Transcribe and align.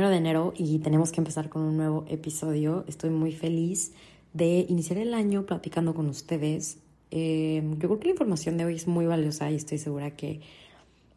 primero 0.00 0.12
de 0.12 0.16
enero 0.16 0.54
y 0.56 0.78
tenemos 0.78 1.12
que 1.12 1.20
empezar 1.20 1.50
con 1.50 1.60
un 1.60 1.76
nuevo 1.76 2.06
episodio. 2.08 2.86
Estoy 2.88 3.10
muy 3.10 3.32
feliz 3.32 3.92
de 4.32 4.64
iniciar 4.66 4.98
el 4.98 5.12
año 5.12 5.44
platicando 5.44 5.92
con 5.92 6.08
ustedes. 6.08 6.78
Eh, 7.10 7.62
yo 7.72 7.86
creo 7.86 7.98
que 7.98 8.06
la 8.06 8.12
información 8.12 8.56
de 8.56 8.64
hoy 8.64 8.76
es 8.76 8.88
muy 8.88 9.04
valiosa 9.04 9.50
y 9.50 9.56
estoy 9.56 9.76
segura 9.76 10.12
que 10.12 10.40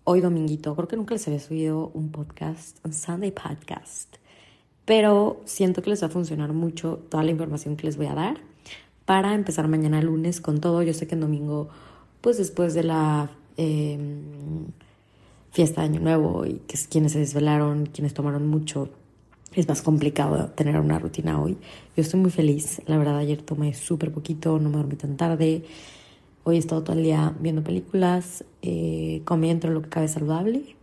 hoy 0.04 0.20
dominguito, 0.20 0.75
creo 0.75 0.89
que 0.89 0.98
nunca 0.98 1.14
les 1.14 1.25
había 1.30 1.39
subido 1.39 1.92
un 1.93 2.11
podcast, 2.11 2.86
un 2.86 2.92
Sunday 2.92 3.32
podcast, 3.32 4.18
pero 4.84 5.39
siento 5.46 5.82
que 5.82 5.89
les 5.89 6.04
va 6.04 6.07
a 6.07 6.10
funcionar 6.10 6.52
mucho 6.52 7.06
toda 7.10 7.24
la 7.24 7.32
información 7.32 7.78
que 7.78 7.86
les 7.88 7.96
voy 7.96 8.07
a 8.07 8.15
dar 8.15 8.42
para 9.06 9.34
empezar 9.34 9.70
mañana 9.70 10.02
lunes 10.02 10.42
con 10.42 10.60
todo. 10.60 10.84
Yo 10.84 10.93
sé 10.93 11.07
que 11.07 11.15
en 11.15 11.21
domingo, 11.21 11.70
pues 12.20 12.38
después 12.38 12.74
de 12.74 12.84
la... 12.84 13.32
Eh, 13.56 13.97
fiesta 15.54 15.82
de 15.82 15.88
Año 15.88 16.00
Nuevo 16.00 16.48
y 16.48 16.56
que 16.68 16.75
es 16.75 16.88
quienes 16.88 17.12
se 17.12 17.20
desvelaron, 17.20 17.86
quienes 17.86 18.16
tomaron 18.16 18.48
mucho, 18.48 18.89
es 19.54 19.68
más 19.68 19.84
complicado 19.84 20.50
tener 20.50 20.80
una 20.80 20.98
rutina 20.98 21.39
hoy. 21.39 21.57
Yo 21.96 22.02
estoy 22.02 22.20
muy 22.20 22.32
feliz, 22.32 22.82
la 22.88 22.98
verdad 22.98 23.18
ayer 23.18 23.39
tomé 23.44 23.75
súper 23.75 24.11
poquito, 24.11 24.58
no 24.58 24.70
me 24.70 24.78
dormí 24.78 24.96
tan 24.96 25.16
tarde. 25.16 25.64
Hoy 26.44 26.56
he 26.56 26.60
estado 26.60 26.84
todo 26.84 26.97
el 26.97 27.04
día 27.04 27.36
viendo 27.39 27.64
películas, 27.64 28.44
eh, 28.64 29.21
comí 29.25 29.54
lo 29.54 29.84
que 29.84 29.89
cabe 29.89 30.08
saludable 30.08 30.75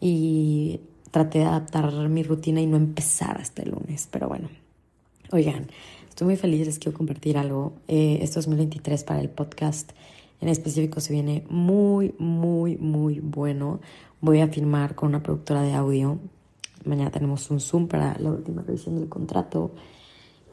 y 0.00 0.80
traté 1.12 1.38
de 1.38 1.44
adaptar 1.44 2.08
mi 2.08 2.24
rutina 2.24 2.60
y 2.60 2.66
no 2.66 2.76
empezar 2.76 3.40
hasta 3.40 3.62
el 3.62 3.70
lunes, 3.70 4.08
pero 4.10 4.28
bueno. 4.28 4.48
Oigan, 5.30 5.68
estoy 6.08 6.26
muy 6.26 6.36
feliz, 6.36 6.66
les 6.66 6.80
quiero 6.80 6.98
compartir 6.98 7.38
algo. 7.38 7.74
Eh, 7.86 8.18
este 8.22 8.36
2023 8.36 9.04
para 9.04 9.20
el 9.20 9.28
podcast 9.28 9.92
en 10.40 10.48
específico 10.48 11.00
se 11.00 11.12
viene 11.12 11.44
muy, 11.48 12.14
muy, 12.18 12.76
muy 12.76 13.20
bueno. 13.20 13.80
Voy 14.20 14.40
a 14.40 14.48
firmar 14.48 14.94
con 14.94 15.10
una 15.10 15.22
productora 15.22 15.62
de 15.62 15.74
audio. 15.74 16.18
Mañana 16.84 17.10
tenemos 17.10 17.50
un 17.50 17.60
Zoom 17.60 17.88
para 17.88 18.16
la 18.18 18.30
última 18.30 18.62
revisión 18.62 18.96
del 18.96 19.08
contrato. 19.08 19.72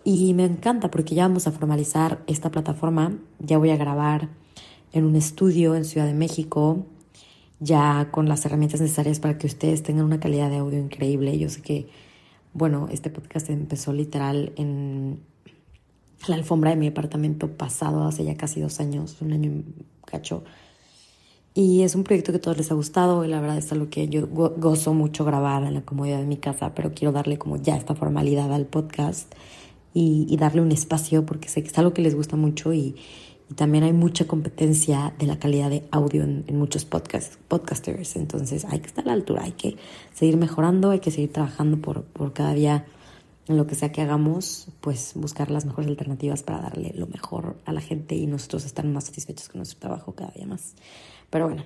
Y 0.03 0.33
me 0.33 0.45
encanta 0.45 0.91
porque 0.91 1.15
ya 1.15 1.27
vamos 1.27 1.47
a 1.47 1.51
formalizar 1.51 2.23
esta 2.27 2.51
plataforma. 2.51 3.17
Ya 3.39 3.57
voy 3.57 3.71
a 3.71 3.77
grabar 3.77 4.29
en 4.91 5.03
un 5.03 5.15
estudio 5.15 5.75
en 5.75 5.83
Ciudad 5.83 6.07
de 6.07 6.13
México, 6.13 6.85
ya 7.59 8.09
con 8.11 8.29
las 8.29 8.45
herramientas 8.45 8.81
necesarias 8.81 9.19
para 9.19 9.37
que 9.37 9.47
ustedes 9.47 9.83
tengan 9.83 10.05
una 10.05 10.19
calidad 10.19 10.49
de 10.49 10.57
audio 10.57 10.79
increíble. 10.79 11.37
Yo 11.37 11.49
sé 11.49 11.61
que, 11.61 11.87
bueno, 12.53 12.87
este 12.91 13.09
podcast 13.09 13.49
empezó 13.49 13.93
literal 13.93 14.53
en 14.55 15.19
la 16.27 16.35
alfombra 16.35 16.71
de 16.71 16.75
mi 16.77 16.85
departamento 16.85 17.51
pasado 17.51 18.05
hace 18.05 18.23
ya 18.23 18.35
casi 18.35 18.61
dos 18.61 18.79
años, 18.79 19.17
un 19.21 19.33
año 19.33 19.63
cacho. 20.05 20.43
Y 21.53 21.83
es 21.83 21.95
un 21.95 22.03
proyecto 22.03 22.33
que 22.33 22.37
a 22.37 22.41
todos 22.41 22.57
les 22.57 22.71
ha 22.71 22.75
gustado 22.75 23.23
y 23.23 23.29
la 23.29 23.39
verdad 23.39 23.57
es 23.57 23.71
algo 23.71 23.89
que 23.89 24.09
yo 24.09 24.27
gozo 24.27 24.93
mucho 24.93 25.23
grabar 25.23 25.63
en 25.63 25.73
la 25.73 25.81
comodidad 25.81 26.19
de 26.19 26.25
mi 26.25 26.35
casa, 26.35 26.75
pero 26.75 26.93
quiero 26.93 27.13
darle 27.13 27.37
como 27.37 27.55
ya 27.55 27.77
esta 27.77 27.95
formalidad 27.95 28.51
al 28.53 28.65
podcast 28.65 29.33
y, 29.93 30.35
darle 30.35 30.61
un 30.61 30.73
espacio 30.73 31.25
porque 31.25 31.47
sé 31.47 31.61
que 31.61 31.69
es 31.69 31.77
algo 31.77 31.93
que 31.93 32.01
les 32.01 32.13
gusta 32.13 32.35
mucho 32.35 32.73
y, 32.73 32.95
también 33.53 33.83
hay 33.83 33.93
mucha 33.93 34.25
competencia 34.25 35.13
de 35.19 35.27
la 35.27 35.37
calidad 35.37 35.69
de 35.69 35.83
audio 35.91 36.23
en, 36.23 36.43
muchos 36.57 36.83
podcasts, 36.83 37.37
podcasters. 37.47 38.15
Entonces 38.15 38.65
hay 38.65 38.79
que 38.79 38.87
estar 38.87 39.05
a 39.05 39.09
la 39.09 39.13
altura, 39.13 39.43
hay 39.43 39.51
que 39.51 39.77
seguir 40.15 40.35
mejorando, 40.35 40.89
hay 40.89 40.99
que 40.99 41.11
seguir 41.11 41.31
trabajando 41.31 41.77
por, 41.77 42.05
por 42.05 42.33
cada 42.33 42.55
día 42.55 42.85
en 43.47 43.57
lo 43.57 43.67
que 43.67 43.75
sea 43.75 43.91
que 43.91 44.01
hagamos, 44.01 44.67
pues 44.81 45.13
buscar 45.15 45.51
las 45.51 45.65
mejores 45.65 45.89
alternativas 45.89 46.43
para 46.43 46.61
darle 46.61 46.93
lo 46.95 47.07
mejor 47.07 47.57
a 47.65 47.73
la 47.73 47.81
gente 47.81 48.15
y 48.15 48.27
nosotros 48.27 48.65
estar 48.65 48.85
más 48.85 49.05
satisfechos 49.05 49.49
con 49.49 49.59
nuestro 49.59 49.79
trabajo 49.79 50.13
cada 50.13 50.31
día 50.31 50.47
más. 50.47 50.75
Pero 51.29 51.47
bueno. 51.47 51.63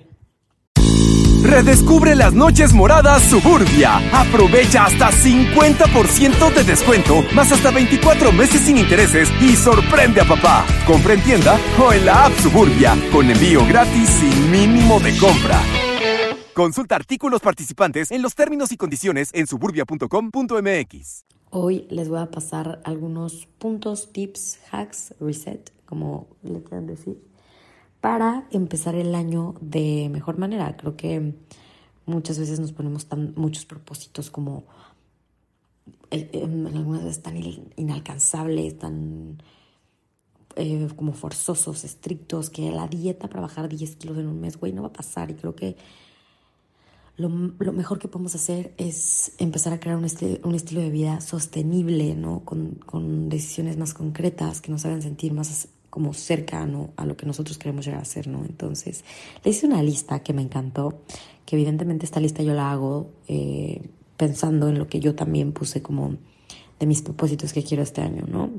Redescubre 1.42 2.14
las 2.14 2.34
noches 2.34 2.74
moradas 2.74 3.22
Suburbia. 3.22 3.96
Aprovecha 4.12 4.84
hasta 4.84 5.10
50% 5.10 6.54
de 6.54 6.64
descuento, 6.64 7.24
más 7.34 7.50
hasta 7.50 7.70
24 7.70 8.30
meses 8.32 8.60
sin 8.60 8.76
intereses 8.76 9.30
y 9.40 9.56
sorprende 9.56 10.20
a 10.20 10.24
papá. 10.24 10.66
Compra 10.86 11.14
en 11.14 11.22
tienda 11.22 11.58
o 11.78 11.92
en 11.92 12.04
la 12.04 12.26
app 12.26 12.32
Suburbia 12.40 12.94
con 13.10 13.30
envío 13.30 13.66
gratis 13.66 14.08
sin 14.10 14.50
mínimo 14.50 15.00
de 15.00 15.16
compra. 15.16 15.60
Consulta 16.54 16.96
artículos 16.96 17.40
participantes 17.40 18.10
en 18.10 18.20
los 18.20 18.34
términos 18.34 18.70
y 18.70 18.76
condiciones 18.76 19.30
en 19.32 19.46
suburbia.com.mx. 19.46 21.24
Hoy 21.52 21.88
les 21.90 22.08
voy 22.08 22.20
a 22.20 22.30
pasar 22.30 22.80
algunos 22.84 23.46
puntos, 23.58 24.12
tips, 24.12 24.60
hacks, 24.70 25.14
reset, 25.18 25.72
como 25.84 26.28
le 26.44 26.62
quieran 26.62 26.86
decir, 26.86 27.20
para 28.00 28.46
empezar 28.52 28.94
el 28.94 29.16
año 29.16 29.56
de 29.60 30.08
mejor 30.12 30.38
manera. 30.38 30.76
Creo 30.76 30.96
que 30.96 31.34
muchas 32.06 32.38
veces 32.38 32.60
nos 32.60 32.70
ponemos 32.70 33.06
tan, 33.06 33.34
muchos 33.36 33.66
propósitos 33.66 34.30
como 34.30 34.62
eh, 36.12 36.30
en 36.34 36.68
algunas 36.68 37.02
veces 37.02 37.20
tan 37.20 37.36
inalcanzables, 37.76 38.78
tan 38.78 39.42
eh, 40.54 40.88
como 40.94 41.12
forzosos, 41.14 41.82
estrictos, 41.82 42.48
que 42.50 42.70
la 42.70 42.86
dieta 42.86 43.28
para 43.28 43.40
bajar 43.40 43.68
10 43.68 43.96
kilos 43.96 44.18
en 44.18 44.28
un 44.28 44.40
mes, 44.40 44.56
güey, 44.56 44.72
no 44.72 44.82
va 44.82 44.88
a 44.88 44.92
pasar. 44.92 45.32
Y 45.32 45.34
creo 45.34 45.56
que 45.56 45.76
lo, 47.20 47.72
mejor 47.72 47.98
que 47.98 48.08
podemos 48.08 48.34
hacer 48.34 48.72
es 48.78 49.32
empezar 49.38 49.72
a 49.72 49.80
crear 49.80 49.96
un, 49.96 50.06
un 50.44 50.54
estilo 50.54 50.80
de 50.80 50.90
vida 50.90 51.20
sostenible, 51.20 52.14
¿no? 52.14 52.44
Con, 52.44 52.76
con, 52.86 53.28
decisiones 53.28 53.76
más 53.76 53.92
concretas 53.92 54.60
que 54.60 54.72
nos 54.72 54.84
hagan 54.86 55.02
sentir 55.02 55.32
más 55.32 55.68
como 55.90 56.14
cercano 56.14 56.90
a 56.96 57.04
lo 57.04 57.16
que 57.16 57.26
nosotros 57.26 57.58
queremos 57.58 57.84
llegar 57.84 58.00
a 58.00 58.04
ser, 58.04 58.26
¿no? 58.26 58.44
Entonces, 58.44 59.04
le 59.44 59.50
hice 59.50 59.66
una 59.66 59.82
lista 59.82 60.22
que 60.22 60.32
me 60.32 60.40
encantó, 60.40 61.02
que 61.44 61.56
evidentemente 61.56 62.06
esta 62.06 62.20
lista 62.20 62.42
yo 62.42 62.54
la 62.54 62.70
hago 62.70 63.10
eh, 63.28 63.90
pensando 64.16 64.68
en 64.68 64.78
lo 64.78 64.86
que 64.86 65.00
yo 65.00 65.14
también 65.14 65.52
puse 65.52 65.82
como 65.82 66.16
de 66.78 66.86
mis 66.86 67.02
propósitos 67.02 67.52
que 67.52 67.62
quiero 67.62 67.82
este 67.82 68.00
año, 68.00 68.24
¿no? 68.26 68.50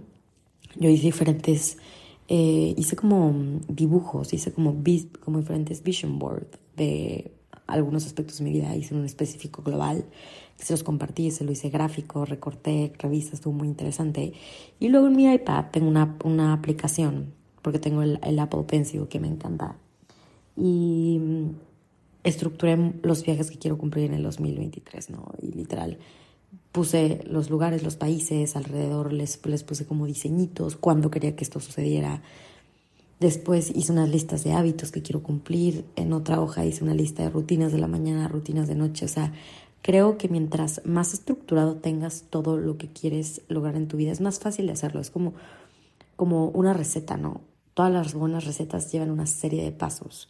Yo 0.76 0.90
hice 0.90 1.04
diferentes, 1.04 1.78
eh, 2.28 2.76
hice 2.78 2.96
como 2.96 3.34
dibujos, 3.68 4.34
hice 4.34 4.54
como, 4.54 4.84
como 5.20 5.40
diferentes 5.40 5.82
vision 5.84 6.20
board 6.20 6.48
de 6.76 7.41
algunos 7.74 8.06
aspectos 8.06 8.38
de 8.40 8.46
mi 8.46 8.52
vida, 8.52 8.76
hice 8.76 8.96
un 8.96 9.06
específico 9.06 9.62
global, 9.62 10.06
se 10.58 10.74
los 10.74 10.84
compartí, 10.84 11.32
se 11.32 11.44
lo 11.44 11.52
hice 11.52 11.70
gráfico, 11.70 12.26
recorté, 12.26 12.94
revistas, 13.00 13.36
estuvo 13.36 13.54
muy 13.54 13.68
interesante. 13.68 14.34
Y 14.80 14.90
luego 14.90 15.08
en 15.08 15.16
mi 15.16 15.32
iPad 15.32 15.66
tengo 15.72 15.88
una, 15.88 16.18
una 16.24 16.54
aplicación, 16.54 17.34
porque 17.62 17.80
tengo 17.80 18.04
el, 18.04 18.20
el, 18.24 18.40
Apple 18.40 18.64
Pencil 18.68 19.08
que 19.08 19.20
me 19.20 19.28
encanta. 19.28 19.76
Y 20.56 21.20
mm, 21.20 21.50
estructuré 22.24 22.94
los 23.02 23.24
viajes 23.24 23.50
que 23.50 23.58
quiero 23.58 23.78
cumplir 23.78 24.06
en 24.06 24.14
el 24.14 24.24
2023, 24.24 25.10
¿no? 25.10 25.32
Y 25.42 25.52
literal, 25.52 25.98
puse 26.72 27.24
los 27.28 27.50
lugares, 27.50 27.84
los 27.84 27.96
países 27.96 28.56
alrededor, 28.56 29.14
les, 29.14 29.44
les 29.46 29.64
puse 29.64 29.86
como 29.86 30.06
diseñitos, 30.06 30.76
cuándo 30.76 31.10
quería 31.10 31.36
que 31.36 31.44
esto 31.44 31.60
sucediera, 31.60 32.22
Después 33.22 33.72
hice 33.76 33.92
unas 33.92 34.10
listas 34.10 34.44
de 34.44 34.54
hábitos 34.54 34.92
que 34.92 35.04
quiero 35.04 35.22
cumplir. 35.22 35.86
En 35.96 36.12
otra 36.12 36.42
hoja 36.42 36.66
hice 36.66 36.84
una 36.84 36.96
lista 36.96 37.22
de 37.22 37.30
rutinas 37.30 37.72
de 37.72 37.78
la 37.78 37.86
mañana, 37.86 38.28
rutinas 38.28 38.68
de 38.68 38.74
noche. 38.74 39.06
O 39.06 39.08
sea, 39.08 39.32
creo 39.84 40.18
que 40.18 40.28
mientras 40.28 40.82
más 40.86 41.14
estructurado 41.14 41.76
tengas 41.76 42.24
todo 42.32 42.58
lo 42.58 42.80
que 42.80 42.88
quieres 42.88 43.44
lograr 43.48 43.76
en 43.76 43.88
tu 43.88 43.96
vida, 43.96 44.12
es 44.12 44.22
más 44.22 44.40
fácil 44.40 44.66
de 44.66 44.72
hacerlo. 44.72 45.00
Es 45.00 45.12
como, 45.12 45.34
como 46.16 46.48
una 46.48 46.74
receta, 46.74 47.16
¿no? 47.16 47.42
Todas 47.76 47.92
las 47.92 48.16
buenas 48.16 48.46
recetas 48.46 48.92
llevan 48.92 49.12
una 49.12 49.28
serie 49.28 49.64
de 49.64 49.72
pasos. 49.72 50.28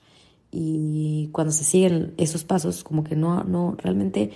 Y 0.51 1.29
cuando 1.31 1.53
se 1.53 1.63
siguen 1.63 2.13
esos 2.17 2.43
pasos, 2.43 2.83
como 2.83 3.05
que 3.05 3.15
no, 3.15 3.45
no, 3.45 3.77
realmente 3.81 4.31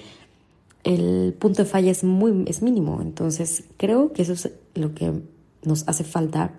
el 0.86 1.36
punto 1.38 1.64
de 1.64 1.68
falla 1.68 1.92
es 1.92 2.06
muy, 2.06 2.46
es 2.48 2.62
mínimo. 2.62 3.02
Entonces, 3.02 3.66
creo 3.76 4.14
que 4.14 4.22
eso 4.22 4.32
es 4.32 4.50
lo 4.76 4.96
que 4.96 5.12
nos 5.66 5.86
hace 5.90 6.06
falta 6.06 6.54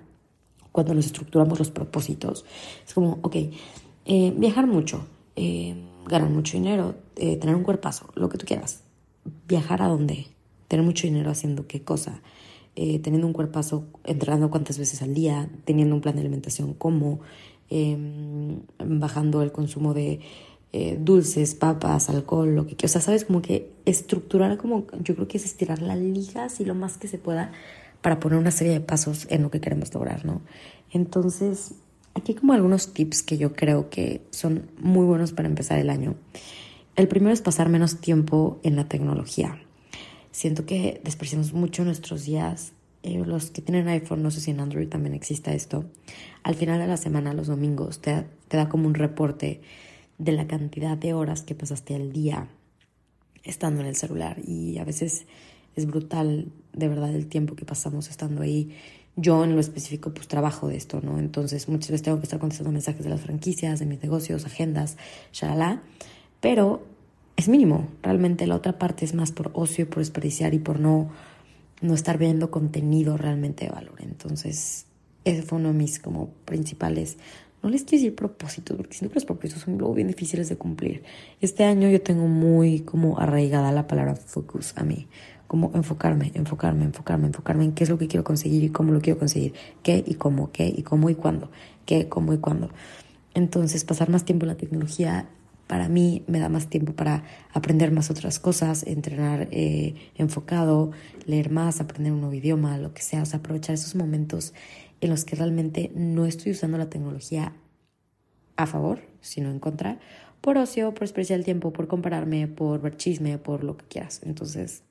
cuando 0.76 0.92
nos 0.92 1.06
estructuramos 1.06 1.58
los 1.58 1.70
propósitos. 1.70 2.44
Es 2.86 2.92
como, 2.92 3.18
ok, 3.22 3.36
eh, 4.04 4.34
viajar 4.36 4.66
mucho, 4.66 5.06
eh, 5.34 5.74
ganar 6.06 6.28
mucho 6.28 6.58
dinero, 6.58 6.96
eh, 7.16 7.36
tener 7.36 7.56
un 7.56 7.62
cuerpazo, 7.62 8.10
lo 8.14 8.28
que 8.28 8.36
tú 8.36 8.44
quieras. 8.44 8.82
¿Viajar 9.48 9.80
a 9.80 9.88
dónde? 9.88 10.26
Tener 10.68 10.84
mucho 10.84 11.06
dinero 11.06 11.30
haciendo 11.30 11.66
qué 11.66 11.82
cosa. 11.82 12.20
teniendo 12.76 13.26
un 13.26 13.32
cuerpazo, 13.32 13.84
entrenando 14.04 14.50
cuántas 14.50 14.78
veces 14.78 15.00
al 15.00 15.14
día, 15.14 15.48
teniendo 15.64 15.94
un 15.94 16.02
plan 16.02 16.14
de 16.14 16.20
alimentación, 16.20 16.74
cómo, 16.74 17.20
em, 17.70 18.60
bajando 18.78 19.40
el 19.40 19.50
consumo 19.50 19.94
de 19.94 20.20
dulces, 20.98 21.54
papas, 21.54 22.10
alcohol, 22.10 22.54
lo 22.54 22.66
que 22.66 22.76
quieras. 22.76 22.90
O 22.90 22.92
sea, 22.92 23.00
sabes, 23.00 23.24
como 23.24 23.40
que 23.40 23.72
estructurar, 23.86 24.58
como 24.58 24.86
yo 25.02 25.14
creo 25.14 25.26
que 25.26 25.38
es 25.38 25.46
estirar 25.46 25.80
la 25.80 25.96
liga 25.96 26.44
así 26.44 26.66
lo 26.66 26.74
más 26.74 26.98
que 26.98 27.08
se 27.08 27.16
pueda 27.16 27.50
para 28.06 28.20
poner 28.20 28.38
una 28.38 28.52
serie 28.52 28.72
de 28.72 28.80
pasos 28.80 29.26
en 29.30 29.42
lo 29.42 29.50
que 29.50 29.60
queremos 29.60 29.92
lograr, 29.92 30.24
¿no? 30.24 30.40
Entonces, 30.92 31.74
aquí 32.14 32.34
como 32.34 32.52
algunos 32.52 32.92
tips 32.92 33.24
que 33.24 33.36
yo 33.36 33.52
creo 33.54 33.90
que 33.90 34.22
son 34.30 34.70
muy 34.78 35.04
buenos 35.04 35.32
para 35.32 35.48
empezar 35.48 35.80
el 35.80 35.90
año. 35.90 36.14
El 36.94 37.08
primero 37.08 37.34
es 37.34 37.42
pasar 37.42 37.68
menos 37.68 38.00
tiempo 38.00 38.60
en 38.62 38.76
la 38.76 38.86
tecnología. 38.86 39.60
Siento 40.30 40.66
que 40.66 41.00
despreciamos 41.02 41.52
mucho 41.52 41.84
nuestros 41.84 42.24
días. 42.24 42.74
Eh, 43.02 43.20
los 43.26 43.50
que 43.50 43.60
tienen 43.60 43.88
iPhone, 43.88 44.22
no 44.22 44.30
sé 44.30 44.40
si 44.40 44.52
en 44.52 44.60
Android 44.60 44.86
también 44.86 45.16
exista 45.16 45.52
esto. 45.52 45.86
Al 46.44 46.54
final 46.54 46.78
de 46.78 46.86
la 46.86 46.98
semana, 46.98 47.34
los 47.34 47.48
domingos, 47.48 48.00
te, 48.02 48.24
te 48.46 48.56
da 48.56 48.68
como 48.68 48.86
un 48.86 48.94
reporte 48.94 49.62
de 50.18 50.30
la 50.30 50.46
cantidad 50.46 50.96
de 50.96 51.12
horas 51.12 51.42
que 51.42 51.56
pasaste 51.56 51.96
al 51.96 52.12
día 52.12 52.46
estando 53.42 53.80
en 53.80 53.88
el 53.88 53.96
celular 53.96 54.38
y 54.46 54.78
a 54.78 54.84
veces 54.84 55.26
es 55.76 55.86
brutal 55.86 56.50
de 56.72 56.88
verdad 56.88 57.14
el 57.14 57.26
tiempo 57.26 57.54
que 57.54 57.64
pasamos 57.64 58.08
estando 58.08 58.42
ahí. 58.42 58.76
Yo 59.14 59.44
en 59.44 59.54
lo 59.54 59.60
específico 59.60 60.12
pues 60.12 60.28
trabajo 60.28 60.68
de 60.68 60.76
esto, 60.76 61.00
¿no? 61.02 61.18
Entonces 61.18 61.68
muchas 61.68 61.90
veces 61.90 62.02
tengo 62.02 62.18
que 62.18 62.24
estar 62.24 62.38
contestando 62.38 62.72
mensajes 62.72 63.04
de 63.04 63.10
las 63.10 63.20
franquicias, 63.20 63.78
de 63.78 63.86
mis 63.86 64.02
negocios, 64.02 64.44
agendas, 64.44 64.96
shalala, 65.32 65.82
pero 66.40 66.84
es 67.36 67.48
mínimo. 67.48 67.88
Realmente 68.02 68.46
la 68.46 68.56
otra 68.56 68.78
parte 68.78 69.04
es 69.04 69.14
más 69.14 69.32
por 69.32 69.50
ocio 69.54 69.84
y 69.84 69.86
por 69.86 69.98
desperdiciar 69.98 70.54
y 70.54 70.58
por 70.58 70.80
no, 70.80 71.10
no 71.80 71.94
estar 71.94 72.18
viendo 72.18 72.50
contenido 72.50 73.16
realmente 73.16 73.66
de 73.66 73.70
valor. 73.70 74.00
Entonces 74.00 74.86
ese 75.24 75.42
fue 75.42 75.58
uno 75.58 75.68
de 75.68 75.74
mis 75.74 75.98
como 75.98 76.30
principales 76.44 77.16
no 77.66 77.72
les 77.72 77.82
quiero 77.82 78.02
decir 78.02 78.14
propósitos, 78.14 78.76
porque 78.76 78.94
siempre 78.94 79.16
los 79.16 79.24
propósitos 79.24 79.62
son 79.62 79.76
luego 79.76 79.92
bien 79.92 80.06
difíciles 80.06 80.48
de 80.48 80.56
cumplir. 80.56 81.02
Este 81.40 81.64
año 81.64 81.88
yo 81.88 82.00
tengo 82.00 82.28
muy 82.28 82.80
como 82.80 83.18
arraigada 83.18 83.72
la 83.72 83.88
palabra 83.88 84.14
focus 84.14 84.72
a 84.76 84.84
mí, 84.84 85.08
como 85.46 85.70
enfocarme, 85.74 86.32
enfocarme, 86.34 86.84
enfocarme, 86.84 87.26
enfocarme 87.28 87.64
en 87.64 87.72
qué 87.72 87.84
es 87.84 87.90
lo 87.90 87.98
que 87.98 88.08
quiero 88.08 88.24
conseguir 88.24 88.64
y 88.64 88.70
cómo 88.70 88.92
lo 88.92 89.00
quiero 89.00 89.18
conseguir, 89.18 89.54
qué 89.82 90.02
y 90.06 90.14
cómo, 90.14 90.50
qué 90.50 90.72
y 90.74 90.82
cómo 90.82 91.10
y 91.10 91.14
cuándo, 91.14 91.50
qué, 91.84 92.08
cómo 92.08 92.32
y 92.32 92.38
cuándo. 92.38 92.70
Entonces, 93.34 93.84
pasar 93.84 94.08
más 94.08 94.24
tiempo 94.24 94.44
en 94.44 94.48
la 94.48 94.56
tecnología 94.56 95.28
para 95.66 95.88
mí 95.88 96.24
me 96.28 96.38
da 96.38 96.48
más 96.48 96.68
tiempo 96.68 96.92
para 96.92 97.24
aprender 97.52 97.90
más 97.90 98.10
otras 98.10 98.38
cosas, 98.38 98.84
entrenar 98.86 99.48
eh, 99.50 99.94
enfocado, 100.14 100.92
leer 101.26 101.50
más, 101.50 101.80
aprender 101.80 102.12
un 102.12 102.20
nuevo 102.20 102.34
idioma, 102.34 102.78
lo 102.78 102.94
que 102.94 103.02
sea, 103.02 103.24
aprovechar 103.32 103.74
esos 103.74 103.96
momentos 103.96 104.54
en 105.00 105.10
los 105.10 105.24
que 105.24 105.36
realmente 105.36 105.90
no 105.94 106.24
estoy 106.24 106.52
usando 106.52 106.78
la 106.78 106.88
tecnología 106.88 107.52
a 108.56 108.66
favor, 108.66 109.02
sino 109.20 109.50
en 109.50 109.58
contra, 109.58 109.98
por 110.40 110.56
ocio, 110.56 110.94
por 110.94 111.02
expresar 111.02 111.36
el 111.36 111.44
tiempo, 111.44 111.72
por 111.72 111.88
compararme, 111.88 112.46
por 112.46 112.80
ver 112.80 112.96
chisme, 112.96 113.36
por 113.38 113.64
lo 113.64 113.76
que 113.76 113.86
quieras. 113.86 114.20
Entonces, 114.24 114.84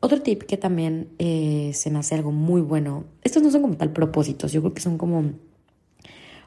Otro 0.00 0.20
tip 0.20 0.42
que 0.42 0.56
también 0.56 1.08
eh, 1.18 1.70
se 1.74 1.90
me 1.90 1.98
hace 1.98 2.14
algo 2.14 2.32
muy 2.32 2.60
bueno, 2.60 3.04
estos 3.22 3.42
no 3.42 3.50
son 3.50 3.62
como 3.62 3.76
tal 3.76 3.92
propósitos, 3.92 4.52
yo 4.52 4.60
creo 4.60 4.74
que 4.74 4.80
son 4.80 4.98
como, 4.98 5.32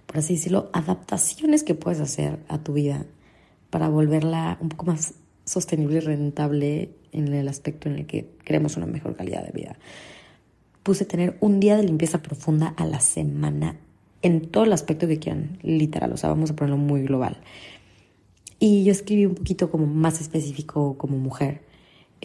por 0.06 0.18
así 0.18 0.36
decirlo, 0.36 0.69
adaptaciones 0.74 1.63
que 1.63 1.74
puedes 1.74 2.02
hacer 2.02 2.40
a 2.50 2.57
tu 2.57 2.74
vida 2.74 3.06
para 3.69 3.88
volverla 3.88 4.57
un 4.62 4.69
poco 4.69 4.86
más 4.86 5.13
sostenible 5.46 5.98
y 5.98 6.02
rentable 6.02 6.90
en 7.12 7.34
el 7.34 7.48
aspecto 7.48 7.88
en 7.88 7.96
el 7.96 8.06
que 8.06 8.30
queremos 8.44 8.75
una 8.75 8.88
mejor 8.88 9.16
calidad 9.16 9.46
de 9.46 9.52
vida 9.52 9.78
puse 10.86 11.04
tener 11.04 11.36
un 11.40 11.60
día 11.60 11.75
de 11.78 11.84
limpieza 11.84 12.22
profunda 12.22 12.68
a 12.78 12.86
la 12.86 13.00
semana 13.00 13.75
en 14.22 14.42
todo 14.42 14.66
el 14.66 14.72
aspecto 14.72 15.07
que 15.07 15.18
quieran, 15.18 15.57
literal, 15.63 16.13
o 16.13 16.18
sea, 16.18 16.30
vamos 16.30 16.52
a 16.52 16.56
ponerlo 16.56 16.78
muy 16.78 17.02
global. 17.02 17.38
Y 18.60 18.84
yo 18.84 18.92
escribí 18.92 19.25
un 19.25 19.34
poquito 19.34 19.72
como 19.72 19.88
más 19.88 20.22
específico 20.22 20.96
como 21.00 21.18
mujer. 21.18 21.62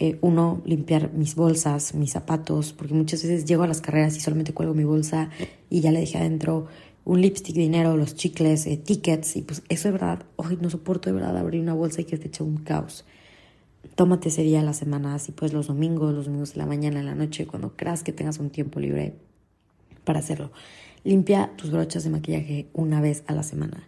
Eh, 0.03 0.17
uno, 0.21 0.63
limpiar 0.65 1.13
mis 1.13 1.35
bolsas, 1.35 1.93
mis 1.93 2.11
zapatos, 2.11 2.73
porque 2.73 2.95
muchas 2.95 3.21
veces 3.21 3.45
llego 3.45 3.61
a 3.61 3.67
las 3.67 3.81
carreras 3.81 4.17
y 4.17 4.19
solamente 4.19 4.51
cuelgo 4.51 4.73
mi 4.73 4.83
bolsa 4.83 5.29
y 5.69 5.81
ya 5.81 5.91
le 5.91 5.99
dejé 5.99 6.17
adentro 6.17 6.65
un 7.05 7.21
lipstick, 7.21 7.55
dinero, 7.55 7.95
los 7.97 8.15
chicles, 8.15 8.65
eh, 8.65 8.77
tickets, 8.77 9.35
y 9.35 9.41
pues 9.43 9.61
eso 9.69 9.89
es 9.89 9.93
verdad, 9.93 10.23
hoy 10.37 10.57
no 10.59 10.69
soporto 10.69 11.09
de 11.09 11.13
verdad 11.13 11.37
abrir 11.37 11.61
una 11.61 11.73
bolsa 11.73 12.01
y 12.01 12.05
que 12.05 12.15
esté 12.15 12.29
hecho 12.29 12.45
un 12.45 12.57
caos 12.57 13.05
tómate 13.95 14.29
ese 14.29 14.43
día 14.43 14.61
a 14.61 14.63
la 14.63 14.73
semana, 14.73 15.15
así 15.15 15.31
pues 15.31 15.53
los 15.53 15.67
domingos, 15.67 16.13
los 16.13 16.25
domingos 16.25 16.53
de 16.53 16.59
la 16.59 16.65
mañana, 16.65 16.99
en 16.99 17.05
la 17.05 17.15
noche, 17.15 17.47
cuando 17.47 17.75
creas 17.75 18.03
que 18.03 18.13
tengas 18.13 18.39
un 18.39 18.49
tiempo 18.49 18.79
libre 18.79 19.15
para 20.03 20.19
hacerlo. 20.19 20.51
Limpia 21.03 21.51
tus 21.55 21.71
brochas 21.71 22.03
de 22.03 22.09
maquillaje 22.09 22.67
una 22.73 23.01
vez 23.01 23.23
a 23.27 23.33
la 23.33 23.43
semana. 23.43 23.87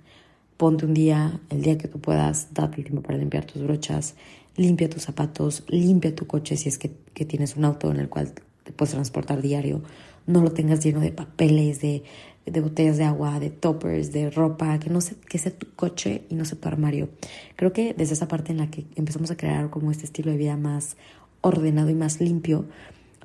Ponte 0.58 0.86
un 0.86 0.94
día, 0.94 1.42
el 1.50 1.62
día 1.62 1.78
que 1.78 1.88
tú 1.88 2.00
puedas, 2.00 2.54
date 2.54 2.78
el 2.78 2.84
tiempo 2.84 3.02
para 3.02 3.18
limpiar 3.18 3.46
tus 3.46 3.62
brochas, 3.62 4.16
limpia 4.56 4.90
tus 4.90 5.04
zapatos, 5.04 5.64
limpia 5.68 6.16
tu 6.16 6.28
coche 6.28 6.58
si 6.58 6.70
es 6.70 6.78
que, 6.78 6.92
que 7.14 7.26
tienes 7.26 7.56
un 7.56 7.66
auto 7.66 7.92
en 7.92 8.00
el 8.00 8.10
cual 8.10 8.34
te 8.64 8.72
puedes 8.72 8.94
transportar 8.94 9.42
diario. 9.42 9.82
No 10.26 10.42
lo 10.42 10.52
tengas 10.52 10.84
lleno 10.84 11.02
de 11.02 11.12
papeles, 11.12 11.82
de 11.82 12.04
de 12.46 12.62
botellas 12.62 12.98
de 12.98 13.06
agua, 13.06 13.40
de 13.40 13.50
toppers, 13.50 14.12
de 14.12 14.30
ropa, 14.30 14.78
que 14.80 14.90
no 14.90 15.02
sé, 15.02 15.16
que 15.30 15.38
sea 15.38 15.52
tu 15.52 15.68
coche 15.76 16.24
y 16.30 16.36
no 16.36 16.46
sea 16.46 16.60
tu 16.60 16.68
armario. 16.68 17.10
Creo 17.56 17.72
que 17.72 17.94
desde 17.94 18.14
esa 18.14 18.28
parte 18.28 18.52
en 18.52 18.58
la 18.58 18.70
que 18.70 18.86
empezamos 18.96 19.32
a 19.32 19.38
crear 19.38 19.70
como 19.70 19.92
este 19.92 20.06
estilo 20.06 20.32
de 20.32 20.38
vida 20.38 20.58
más 20.58 20.98
ordenado 21.42 21.90
y 21.90 21.96
más 21.96 22.20
limpio, 22.20 22.66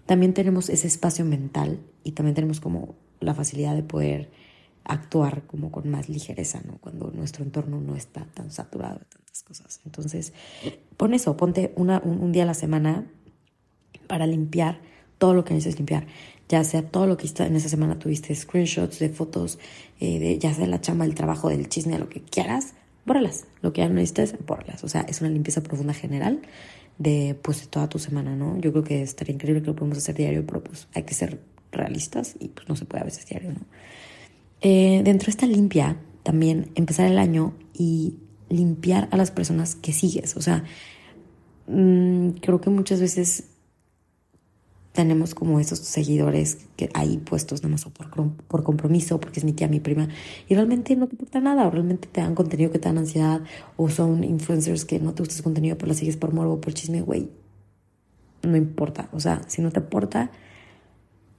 también 0.06 0.34
tenemos 0.34 0.69
ese 0.69 0.86
espacio 0.86 1.24
mental 1.24 1.81
y 2.04 2.12
también 2.12 2.34
tenemos 2.34 2.60
como 2.60 2.94
la 3.20 3.34
facilidad 3.34 3.74
de 3.74 3.82
poder 3.82 4.31
actuar 4.88 5.43
como 5.46 5.70
con 5.70 5.88
más 5.88 6.08
ligereza, 6.08 6.61
¿no? 6.67 6.79
Cuando 6.79 7.11
nuestro 7.11 7.44
entorno 7.44 7.81
no 7.81 7.94
está 7.94 8.25
tan 8.35 8.50
saturado 8.50 8.99
de 8.99 9.05
tantas 9.05 9.43
cosas. 9.43 9.81
Entonces, 9.85 10.32
pon 10.96 11.14
eso, 11.14 11.37
ponte 11.37 11.73
un, 11.76 12.32
día 12.32 12.43
a 12.43 12.46
la 12.46 12.55
semana 12.55 13.06
para 14.06 14.26
limpiar 14.26 14.81
todo 15.19 15.35
lo 15.35 15.44
que 15.44 15.55
necesites 15.55 15.79
limpiar 15.79 16.06
ya 16.49 16.64
sea 16.64 16.82
todo 16.82 17.06
lo 17.06 17.19
que 17.19 17.29
en 17.44 17.56
esa 17.56 17.69
semana 17.69 17.99
tuviste, 17.99 18.35
screenshots 18.35 18.99
de 19.00 19.11
fotos, 19.11 19.58
eh, 20.00 20.38
ya 20.40 20.55
sea 20.55 20.67
la 20.67 20.81
chamba, 20.81 21.05
el 21.05 21.14
trabajo, 21.14 21.50
del 21.50 21.69
chisme, 21.69 21.99
lo 21.99 22.08
que 22.08 22.23
quieras, 22.23 22.73
bórralas. 23.05 23.44
Lo 23.61 23.73
que 23.73 23.82
ya 23.82 23.88
no 23.88 23.94
necesites, 23.94 24.34
bórralas. 24.46 24.82
O 24.82 24.88
sea, 24.88 25.02
es 25.02 25.20
una 25.20 25.29
limpieza 25.29 25.62
profunda 25.62 25.93
general 25.93 26.41
de 26.96 27.37
pues 27.43 27.69
toda 27.69 27.88
tu 27.88 27.99
semana, 27.99 28.34
¿no? 28.34 28.58
Yo 28.58 28.73
creo 28.73 28.84
que 28.84 29.02
estaría 29.02 29.34
increíble 29.34 29.61
que 29.61 29.69
lo 29.69 29.76
podemos 29.76 29.99
hacer 29.99 30.14
diario, 30.14 30.46
pero 30.46 30.64
pues 30.64 30.88
hay 30.94 31.02
que 31.02 31.14
ser 31.14 31.38
realistas 31.70 32.34
y 32.41 32.49
pues 32.49 32.69
no 32.69 32.76
se 32.76 32.87
puede 32.87 33.02
a 33.02 33.05
veces 33.05 33.26
diario, 33.26 33.52
¿no? 33.52 33.61
Eh, 34.60 35.02
dentro 35.05 35.26
de 35.26 35.31
esta 35.31 35.46
limpia, 35.46 35.96
también 36.22 36.70
empezar 36.75 37.06
el 37.06 37.19
año 37.19 37.55
y 37.72 38.16
limpiar 38.49 39.08
a 39.12 39.16
las 39.16 39.31
personas 39.31 39.75
que 39.76 39.93
sigues. 39.93 40.37
O 40.37 40.43
sea, 40.43 40.64
mm, 41.66 42.31
creo 42.40 42.60
que 42.60 42.70
muchas 42.70 43.00
veces 43.00 43.44
tenemos 44.93 45.34
como 45.34 45.60
esos 45.60 45.78
seguidores 45.78 46.66
que 46.76 46.90
ahí 46.93 47.19
puestos 47.19 47.62
nada 47.62 47.70
más 47.70 47.84
por, 47.84 48.10
por 48.32 48.64
compromiso, 48.64 49.20
porque 49.20 49.38
es 49.38 49.44
mi 49.44 49.52
tía, 49.52 49.69
mi 49.69 49.78
prima, 49.78 50.08
y 50.49 50.55
realmente 50.55 50.96
no 50.96 51.06
te 51.06 51.14
importa 51.14 51.40
nada, 51.40 51.69
o 51.69 51.70
realmente 51.70 52.08
te 52.10 52.20
dan 52.20 52.34
contenido 52.34 52.72
que 52.72 52.81
te 52.81 52.88
dan 52.88 52.99
ansiedad, 52.99 53.40
o 53.76 53.88
son 53.88 54.25
influencers 54.25 54.84
que 54.84 54.99
no 54.99 55.14
te 55.14 55.22
gusta 55.22 55.37
su 55.37 55.44
contenido, 55.44 55.78
pero 55.78 55.88
la 55.88 55.94
sigues 55.94 56.16
por 56.16 56.32
morbo, 56.32 56.60
por 56.60 56.75
chisme, 56.75 57.00
güey. 57.00 57.31
No 58.43 58.56
importa, 58.56 59.08
o 59.12 59.20
sea, 59.20 59.43
si 59.46 59.62
no 59.62 59.70
te 59.70 59.78
importa, 59.78 60.32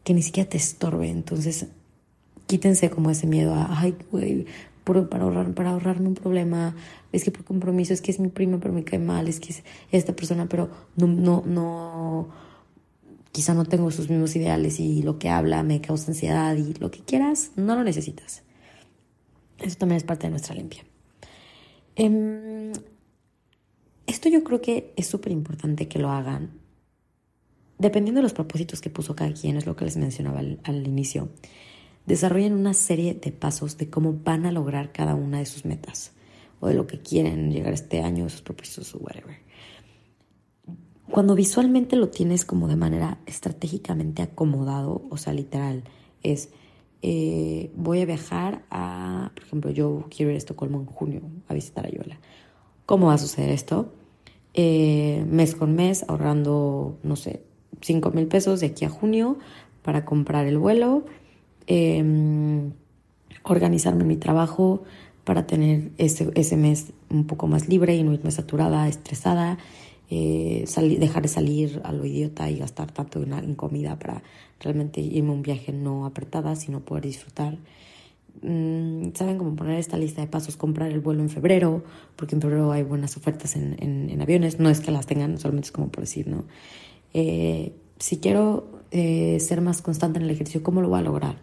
que 0.05 0.13
ni 0.13 0.21
siquiera 0.21 0.49
te 0.49 0.57
estorbe. 0.57 1.09
Entonces, 1.09 1.67
quítense 2.49 2.89
como 2.89 3.11
ese 3.11 3.27
miedo 3.27 3.53
a, 3.53 3.79
ay, 3.79 3.95
güey, 4.11 4.47
para, 4.83 5.23
ahorrar, 5.23 5.53
para 5.53 5.69
ahorrarme 5.69 6.07
un 6.07 6.15
problema, 6.15 6.75
es 7.11 7.23
que 7.23 7.29
por 7.29 7.43
compromiso, 7.43 7.93
es 7.93 8.01
que 8.01 8.09
es 8.09 8.19
mi 8.19 8.29
prima, 8.29 8.59
pero 8.59 8.73
me 8.73 8.83
cae 8.83 8.97
mal, 8.97 9.27
es 9.27 9.39
que 9.39 9.49
es 9.51 9.63
esta 9.91 10.15
persona, 10.15 10.49
pero 10.49 10.67
no, 10.95 11.05
no, 11.05 11.43
no 11.45 12.29
quizá 13.31 13.53
no 13.53 13.65
tengo 13.65 13.91
sus 13.91 14.09
mismos 14.09 14.35
ideales 14.35 14.79
y 14.79 15.03
lo 15.03 15.19
que 15.19 15.29
habla 15.29 15.61
me 15.61 15.79
causa 15.79 16.07
ansiedad 16.07 16.55
y 16.55 16.73
lo 16.73 16.89
que 16.89 17.01
quieras, 17.01 17.51
no 17.55 17.75
lo 17.75 17.83
necesitas. 17.83 18.41
Eso 19.59 19.77
también 19.77 19.97
es 19.97 20.03
parte 20.03 20.25
de 20.25 20.31
nuestra 20.31 20.55
limpia. 20.55 20.83
Em, 21.95 22.73
esto 24.07 24.27
yo 24.27 24.43
creo 24.43 24.59
que 24.59 24.91
es 24.95 25.05
súper 25.05 25.31
importante 25.31 25.87
que 25.87 25.99
lo 25.99 26.09
hagan. 26.09 26.49
Dependiendo 27.77 28.19
de 28.19 28.23
los 28.23 28.33
propósitos 28.33 28.81
que 28.81 28.89
puso 28.89 29.15
cada 29.15 29.31
quien, 29.33 29.55
es 29.55 29.67
lo 29.67 29.75
que 29.75 29.85
les 29.85 29.97
mencionaba 29.97 30.39
al 30.39 30.87
inicio. 30.87 31.29
Desarrollen 32.09 32.53
una 32.53 32.73
serie 32.73 33.13
de 33.13 33.31
pasos 33.31 33.77
de 33.77 33.89
cómo 33.89 34.13
van 34.13 34.45
a 34.45 34.51
lograr 34.51 34.91
cada 34.91 35.15
una 35.15 35.39
de 35.39 35.45
sus 35.45 35.63
metas 35.63 36.11
o 36.59 36.67
de 36.67 36.73
lo 36.73 36.87
que 36.87 36.99
quieren 36.99 37.51
llegar 37.51 37.71
este 37.71 38.01
año, 38.01 38.27
sus 38.27 38.41
propósitos 38.41 38.93
o 38.95 38.97
whatever 38.97 39.37
cuando 41.11 41.35
visualmente 41.35 41.95
lo 41.95 42.09
tienes 42.09 42.45
como 42.45 42.67
de 42.67 42.75
manera 42.75 43.17
estratégicamente 43.25 44.21
acomodado, 44.21 45.01
o 45.09 45.17
sea, 45.17 45.33
literal, 45.33 45.83
es 46.23 46.49
eh, 47.01 47.71
voy 47.75 48.01
a 48.01 48.05
viajar 48.05 48.63
a, 48.69 49.31
por 49.33 49.43
ejemplo, 49.43 49.71
yo 49.71 50.05
quiero 50.09 50.31
ir 50.31 50.35
a 50.35 50.37
Estocolmo 50.37 50.79
en 50.79 50.85
junio 50.85 51.21
a 51.47 51.53
visitar 51.53 51.85
a 51.85 51.89
Yola. 51.89 52.19
¿Cómo 52.85 53.07
va 53.07 53.15
a 53.15 53.17
suceder 53.17 53.49
esto? 53.49 53.93
Eh, 54.53 55.25
mes 55.29 55.55
con 55.55 55.75
mes, 55.75 56.05
ahorrando, 56.07 56.97
no 57.03 57.15
sé, 57.15 57.43
5 57.81 58.11
mil 58.11 58.27
pesos 58.27 58.59
de 58.59 58.67
aquí 58.67 58.85
a 58.85 58.89
junio 58.89 59.37
para 59.81 60.05
comprar 60.05 60.45
el 60.45 60.57
vuelo, 60.57 61.05
em, 61.69 62.73
organizarme 63.43 64.03
mi 64.03 64.17
trabajo 64.17 64.83
para 65.23 65.47
tener 65.47 65.91
ese, 65.97 66.31
ese 66.35 66.57
mes 66.57 66.91
un 67.09 67.25
poco 67.25 67.47
más 67.47 67.69
libre 67.69 67.95
y 67.95 68.03
no 68.03 68.13
irme 68.13 68.31
saturada, 68.31 68.87
estresada 68.87 69.57
eh, 70.11 70.65
dejar 70.99 71.21
de 71.21 71.27
salir 71.27 71.81
a 71.83 71.91
lo 71.91 72.03
idiota 72.03 72.49
y 72.49 72.57
gastar 72.57 72.91
tanto 72.91 73.21
en, 73.21 73.53
comida 73.53 73.99
para 73.99 74.23
realmente 74.59 75.01
irme 75.01 75.29
a 75.29 75.33
un 75.33 75.43
viaje 75.43 75.71
no 75.71 76.05
apretada, 76.07 76.55
sino 76.55 76.79
poder 76.79 77.03
disfrutar. 77.03 77.57
Mm, 78.41 79.11
Saben 79.13 79.37
cómo 79.37 79.55
poner 79.55 79.77
esta 79.77 79.97
lista 79.97 80.21
de 80.21 80.27
pasos, 80.27 80.57
comprar 80.57 80.91
el 80.91 80.99
vuelo 80.99 81.21
en 81.21 81.29
febrero, 81.29 81.83
porque 82.15 82.33
en 82.35 82.41
febrero 82.41 82.71
hay 82.71 82.81
buenas 82.83 83.17
ofertas 83.17 83.55
en, 83.55 83.75
en, 83.79 84.21
aviones, 84.21 84.59
no 84.59 84.69
es 84.69 84.79
que 84.79 84.91
las 84.91 85.05
tengan, 85.05 85.37
solamente 85.37 85.67
es 85.67 85.71
como 85.71 85.89
por 85.89 86.01
decir, 86.01 86.27
¿no? 86.27 86.45
Eh, 87.13 87.73
si 87.99 88.17
quiero 88.17 88.81
eh, 88.91 89.39
ser 89.39 89.61
más 89.61 89.81
constante 89.83 90.17
en 90.17 90.25
el 90.25 90.31
ejercicio, 90.31 90.63
¿cómo 90.63 90.81
lo 90.81 90.89
voy 90.89 90.99
a 90.99 91.03
lograr? 91.03 91.35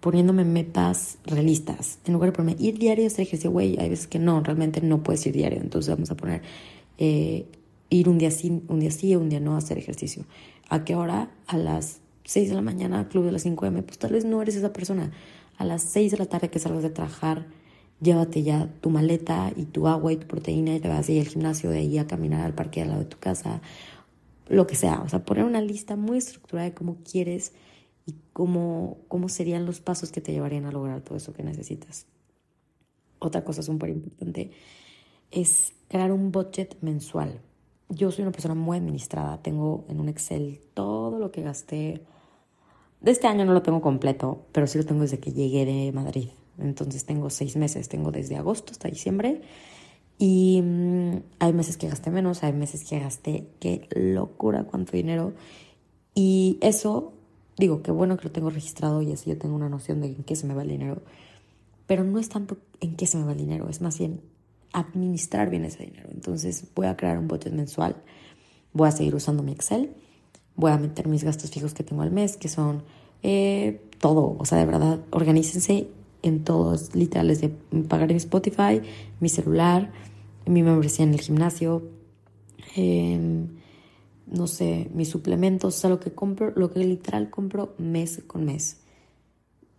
Poniéndome 0.00 0.44
metas 0.44 1.18
realistas. 1.24 1.98
En 2.04 2.12
lugar 2.12 2.30
de 2.30 2.36
ponerme 2.36 2.62
ir 2.62 2.78
diario 2.78 3.06
hacer 3.06 3.22
ejercicio, 3.22 3.50
güey, 3.50 3.78
hay 3.80 3.88
veces 3.88 4.06
que 4.06 4.18
no, 4.18 4.40
realmente 4.42 4.80
no 4.80 5.02
puedes 5.02 5.26
ir 5.26 5.32
diario. 5.32 5.60
Entonces 5.60 5.92
vamos 5.92 6.10
a 6.10 6.16
poner 6.16 6.42
eh, 6.98 7.46
ir 7.90 8.08
un 8.08 8.18
día 8.18 8.30
sí, 8.30 8.62
un 8.68 8.80
día 8.80 8.90
sí, 8.90 9.16
un 9.16 9.28
día 9.28 9.40
no 9.40 9.56
hacer 9.56 9.78
ejercicio. 9.78 10.24
¿A 10.68 10.84
qué 10.84 10.94
hora? 10.94 11.30
A 11.46 11.56
las 11.56 12.00
6 12.24 12.50
de 12.50 12.54
la 12.54 12.62
mañana, 12.62 13.08
club 13.08 13.24
de 13.24 13.32
las 13.32 13.42
5 13.42 13.66
m. 13.66 13.82
Pues 13.82 13.98
tal 13.98 14.12
vez 14.12 14.24
no 14.24 14.42
eres 14.42 14.54
esa 14.54 14.72
persona. 14.72 15.10
A 15.56 15.64
las 15.64 15.82
6 15.82 16.12
de 16.12 16.18
la 16.18 16.26
tarde 16.26 16.50
que 16.50 16.58
salgas 16.58 16.82
de 16.82 16.90
trabajar, 16.90 17.46
llévate 18.00 18.42
ya 18.42 18.68
tu 18.80 18.90
maleta 18.90 19.52
y 19.56 19.64
tu 19.64 19.88
agua 19.88 20.12
y 20.12 20.16
tu 20.16 20.26
proteína 20.26 20.74
y 20.76 20.80
te 20.80 20.88
vas 20.88 21.08
a 21.08 21.12
ir 21.12 21.20
al 21.22 21.28
gimnasio 21.28 21.70
de 21.70 21.78
ahí 21.78 21.98
a 21.98 22.06
caminar 22.06 22.44
al 22.44 22.54
parque 22.54 22.82
al 22.82 22.88
lado 22.88 23.00
de 23.00 23.06
tu 23.06 23.18
casa, 23.18 23.60
lo 24.48 24.66
que 24.66 24.76
sea. 24.76 25.00
O 25.00 25.08
sea, 25.08 25.24
poner 25.24 25.44
una 25.44 25.60
lista 25.60 25.96
muy 25.96 26.18
estructurada 26.18 26.68
de 26.68 26.74
cómo 26.74 26.98
quieres 27.10 27.52
cómo, 28.38 28.98
cómo 29.08 29.28
serían 29.28 29.66
los 29.66 29.80
pasos 29.80 30.12
que 30.12 30.20
te 30.20 30.30
llevarían 30.30 30.64
a 30.64 30.70
lograr 30.70 31.00
todo 31.00 31.16
eso 31.16 31.32
que 31.32 31.42
necesitas. 31.42 32.06
Otra 33.18 33.42
cosa 33.42 33.64
súper 33.64 33.90
importante 33.90 34.52
es 35.32 35.72
crear 35.88 36.12
un 36.12 36.30
budget 36.30 36.76
mensual. 36.80 37.40
Yo 37.88 38.12
soy 38.12 38.22
una 38.22 38.30
persona 38.30 38.54
muy 38.54 38.76
administrada, 38.76 39.42
tengo 39.42 39.86
en 39.88 39.98
un 39.98 40.08
Excel 40.08 40.60
todo 40.72 41.18
lo 41.18 41.32
que 41.32 41.42
gasté. 41.42 42.04
De 43.00 43.10
este 43.10 43.26
año 43.26 43.44
no 43.44 43.54
lo 43.54 43.62
tengo 43.62 43.80
completo, 43.80 44.46
pero 44.52 44.68
sí 44.68 44.78
lo 44.78 44.86
tengo 44.86 45.00
desde 45.00 45.18
que 45.18 45.32
llegué 45.32 45.64
de 45.64 45.90
Madrid. 45.90 46.28
Entonces 46.58 47.04
tengo 47.06 47.30
seis 47.30 47.56
meses, 47.56 47.88
tengo 47.88 48.12
desde 48.12 48.36
agosto 48.36 48.70
hasta 48.70 48.86
diciembre. 48.86 49.42
Y 50.16 50.62
mm, 50.62 51.22
hay 51.40 51.52
meses 51.52 51.76
que 51.76 51.88
gasté 51.88 52.12
menos, 52.12 52.44
hay 52.44 52.52
meses 52.52 52.84
que 52.84 53.00
gasté, 53.00 53.48
qué 53.58 53.88
locura, 53.96 54.62
cuánto 54.62 54.92
dinero. 54.92 55.32
Y 56.14 56.58
eso, 56.60 57.17
digo, 57.58 57.82
qué 57.82 57.90
bueno 57.90 58.16
que 58.16 58.24
lo 58.24 58.32
tengo 58.32 58.50
registrado 58.50 59.02
y 59.02 59.12
así 59.12 59.30
yo 59.30 59.36
tengo 59.36 59.54
una 59.54 59.68
noción 59.68 60.00
de 60.00 60.08
en 60.08 60.24
qué 60.24 60.36
se 60.36 60.46
me 60.46 60.54
va 60.54 60.62
el 60.62 60.68
dinero. 60.68 61.02
Pero 61.86 62.04
no 62.04 62.18
es 62.18 62.28
tanto 62.28 62.56
en 62.80 62.96
qué 62.96 63.06
se 63.06 63.18
me 63.18 63.24
va 63.24 63.32
el 63.32 63.38
dinero, 63.38 63.68
es 63.68 63.80
más 63.80 63.98
bien 63.98 64.20
administrar 64.72 65.50
bien 65.50 65.64
ese 65.64 65.84
dinero. 65.84 66.08
Entonces 66.12 66.64
voy 66.74 66.86
a 66.86 66.96
crear 66.96 67.18
un 67.18 67.28
budget 67.28 67.52
mensual, 67.52 67.96
voy 68.72 68.88
a 68.88 68.92
seguir 68.92 69.14
usando 69.14 69.42
mi 69.42 69.52
Excel, 69.52 69.90
voy 70.54 70.70
a 70.70 70.78
meter 70.78 71.08
mis 71.08 71.24
gastos 71.24 71.50
fijos 71.50 71.74
que 71.74 71.82
tengo 71.82 72.02
al 72.02 72.10
mes, 72.10 72.36
que 72.36 72.48
son 72.48 72.82
eh, 73.22 73.80
todo. 73.98 74.36
O 74.38 74.44
sea, 74.44 74.58
de 74.58 74.66
verdad, 74.66 75.00
organícense 75.10 75.88
en 76.22 76.44
todos, 76.44 76.94
literales, 76.94 77.40
de 77.40 77.48
pagar 77.88 78.08
mi 78.08 78.16
Spotify, 78.16 78.82
mi 79.20 79.28
celular, 79.28 79.90
mi 80.46 80.62
membresía 80.62 81.04
en 81.04 81.14
el 81.14 81.20
gimnasio, 81.20 81.82
no 84.30 84.46
sé, 84.46 84.90
mis 84.94 85.08
suplementos, 85.08 85.76
o 85.76 85.80
sea, 85.80 85.90
lo 85.90 86.00
que 86.00 86.12
compro, 86.12 86.52
lo 86.54 86.70
que 86.70 86.80
literal 86.80 87.30
compro 87.30 87.74
mes 87.78 88.22
con 88.26 88.44
mes. 88.44 88.78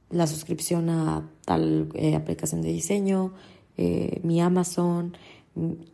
La 0.09 0.27
suscripción 0.27 0.89
a 0.89 1.29
tal 1.45 1.89
eh, 1.93 2.15
aplicación 2.15 2.61
de 2.61 2.69
diseño, 2.69 3.33
eh, 3.77 4.19
mi 4.23 4.41
Amazon, 4.41 5.15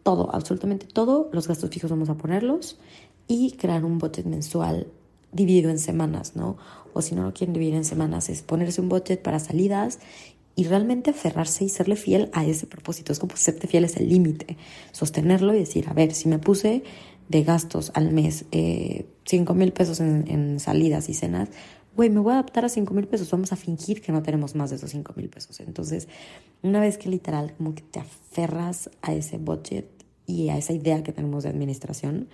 todo, 0.03 0.33
absolutamente 0.33 0.85
todo, 0.85 1.29
los 1.33 1.47
gastos 1.47 1.69
fijos 1.69 1.91
vamos 1.91 2.09
a 2.09 2.15
ponerlos 2.15 2.77
y 3.27 3.51
crear 3.51 3.83
un 3.83 3.97
budget 3.97 4.25
mensual 4.25 4.87
dividido 5.31 5.69
en 5.69 5.79
semanas, 5.79 6.35
¿no? 6.35 6.57
O 6.93 7.01
si 7.01 7.13
no 7.13 7.23
lo 7.23 7.33
quieren 7.33 7.53
dividir 7.53 7.75
en 7.75 7.85
semanas, 7.85 8.29
es 8.29 8.41
ponerse 8.41 8.79
un 8.79 8.89
budget 8.89 9.21
para 9.21 9.39
salidas 9.39 9.99
y 10.55 10.63
realmente 10.63 11.11
aferrarse 11.11 11.65
y 11.65 11.69
serle 11.69 11.97
fiel 11.97 12.29
a 12.31 12.45
ese 12.45 12.67
propósito. 12.67 13.11
Es 13.11 13.19
como 13.19 13.35
serte 13.35 13.67
fiel 13.67 13.83
es 13.83 13.97
el 13.97 14.07
límite, 14.07 14.57
sostenerlo 14.93 15.53
y 15.53 15.59
decir, 15.59 15.89
a 15.89 15.93
ver, 15.93 16.13
si 16.13 16.29
me 16.29 16.39
puse 16.39 16.83
de 17.29 17.43
gastos 17.43 17.91
al 17.95 18.11
mes 18.11 18.45
eh, 18.51 19.07
5 19.25 19.53
mil 19.53 19.73
pesos 19.73 19.99
en, 19.99 20.25
en, 20.27 20.59
salidas 20.59 21.09
y 21.09 21.13
cenas, 21.13 21.49
güey, 21.95 22.09
me 22.09 22.19
voy 22.19 22.31
a 22.31 22.35
adaptar 22.35 22.65
a 22.65 22.69
5 22.69 22.93
mil 22.93 23.07
pesos, 23.07 23.31
vamos 23.31 23.51
a 23.51 23.55
fingir 23.55 24.01
que 24.01 24.11
no 24.11 24.21
tenemos 24.21 24.55
más 24.55 24.69
de 24.69 24.75
esos 24.75 24.91
5 24.91 25.13
mil 25.15 25.29
pesos. 25.29 25.59
Entonces, 25.59 26.07
una 26.61 26.79
vez 26.79 26.97
que 26.97 27.09
literal 27.09 27.53
como 27.57 27.73
que 27.73 27.81
te 27.81 27.99
aferras 27.99 28.89
a 29.01 29.13
ese 29.13 29.37
budget 29.37 29.87
y 30.27 30.49
a 30.49 30.57
esa 30.57 30.73
idea 30.73 31.03
que 31.03 31.13
tenemos 31.13 31.43
de 31.43 31.49
administración, 31.49 32.27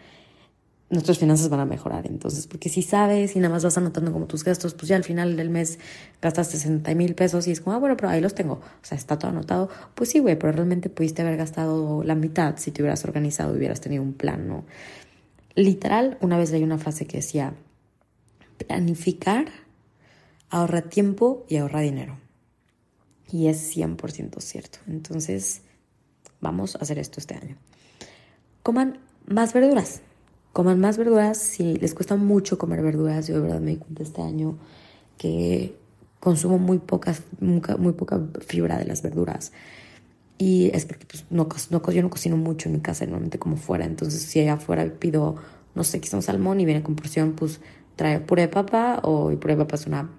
nuestras 0.92 1.20
finanzas 1.20 1.50
van 1.50 1.62
a 1.62 1.66
mejorar. 1.66 2.06
Entonces, 2.06 2.48
porque 2.48 2.70
si 2.70 2.82
sabes 2.82 3.36
y 3.36 3.40
nada 3.40 3.54
más 3.54 3.64
vas 3.64 3.78
anotando 3.78 4.12
como 4.12 4.28
tus 4.28 4.44
gastos, 4.44 4.74
pues 4.74 4.90
ya 4.90 4.98
al 4.98 5.04
final 5.04 5.38
del 5.38 5.50
mes 5.50 5.80
gastaste 6.22 6.58
60 6.58 6.94
mil 6.96 7.16
pesos 7.16 7.48
y 7.48 7.52
es 7.52 7.62
como, 7.62 7.76
ah, 7.76 7.80
bueno, 7.80 7.96
pero 7.98 8.10
ahí 8.10 8.22
los 8.22 8.36
tengo. 8.36 8.56
O 8.56 8.84
sea, 8.86 8.98
está 8.98 9.18
todo 9.18 9.32
anotado. 9.32 9.70
Pues 9.96 10.10
sí, 10.10 10.20
güey, 10.20 10.38
pero 10.38 10.52
realmente 10.52 10.90
pudiste 10.90 11.22
haber 11.22 11.38
gastado 11.38 12.04
la 12.04 12.14
mitad 12.14 12.58
si 12.58 12.72
te 12.72 12.82
hubieras 12.82 13.04
organizado 13.06 13.54
y 13.54 13.58
hubieras 13.58 13.82
tenido 13.82 14.04
un 14.04 14.14
plan, 14.14 14.48
¿no? 14.48 14.66
Literal, 15.56 16.18
una 16.22 16.38
vez 16.38 16.52
leí 16.52 16.64
una 16.64 16.78
frase 16.78 17.08
que 17.08 17.18
decía, 17.18 17.54
planificar 18.68 19.48
ahorra 20.50 20.82
tiempo 20.82 21.46
y 21.48 21.58
ahorra 21.58 21.80
dinero. 21.80 22.20
Y 23.32 23.48
es 23.48 23.76
100% 23.76 24.42
cierto. 24.42 24.80
Entonces, 24.88 25.62
vamos 26.42 26.76
a 26.76 26.80
hacer 26.80 27.00
esto 27.00 27.22
este 27.22 27.36
año. 27.36 27.56
Coman 28.62 29.00
más 29.26 29.54
verduras 29.54 30.02
coman 30.54 30.80
más 30.80 30.98
verduras. 30.98 31.38
Si 31.38 31.76
les 31.76 31.94
cuesta 31.94 32.16
mucho 32.16 32.58
comer 32.58 32.82
verduras, 32.82 33.28
yo 33.28 33.36
de 33.36 33.42
verdad 33.42 33.60
me 33.60 33.72
di 33.72 33.78
cuenta 33.78 34.04
este 34.04 34.22
año 34.22 34.58
que 35.18 35.76
consumo 36.20 36.58
muy 36.58 36.80
poca, 36.80 37.16
muy, 37.40 37.94
poca 37.94 38.22
fibra 38.46 38.78
de 38.78 38.86
las 38.86 39.02
verduras. 39.02 39.52
Y 40.38 40.72
es 40.74 40.86
porque 40.86 41.06
pues, 41.06 41.26
no, 41.30 41.48
no, 41.70 41.92
yo 41.92 42.02
no 42.02 42.10
cocino 42.10 42.38
mucho 42.38 42.70
en 42.70 42.76
mi 42.76 42.82
casa, 42.82 43.06
normalmente 43.06 43.40
como 43.40 43.58
fuera. 43.58 43.86
Entonces, 43.86 44.22
si 44.22 44.40
allá 44.40 44.54
afuera 44.54 44.86
pido, 45.00 45.36
no 45.76 45.84
sé, 45.84 46.00
quizá 46.00 46.18
un 46.18 46.24
salmón 46.24 46.60
y 46.60 46.66
viene 46.66 46.82
con 46.82 46.96
porción, 46.96 47.34
pues 47.34 47.60
trae 47.96 48.20
puré 48.20 48.44
de 48.44 48.48
papa 48.48 49.00
o 49.04 49.30
el 49.30 49.38
puré 49.38 49.56
de 49.56 49.64
papa 49.64 49.76
es 49.76 49.86
una, 49.86 50.10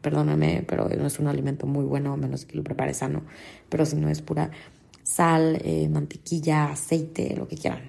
perdóname, 0.00 0.64
pero 0.68 0.88
no 0.88 1.06
es 1.06 1.18
un 1.18 1.26
alimento 1.26 1.66
muy 1.66 1.84
bueno, 1.84 2.12
a 2.12 2.16
menos 2.16 2.44
que 2.44 2.56
lo 2.56 2.62
prepare 2.62 2.94
sano. 2.94 3.22
Pero 3.68 3.86
si 3.86 3.96
no 3.96 4.08
es 4.08 4.22
pura 4.22 4.50
sal, 5.02 5.60
eh, 5.64 5.88
mantequilla, 5.88 6.70
aceite, 6.70 7.34
lo 7.36 7.48
que 7.48 7.56
quieran. 7.56 7.82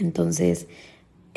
Entonces, 0.00 0.66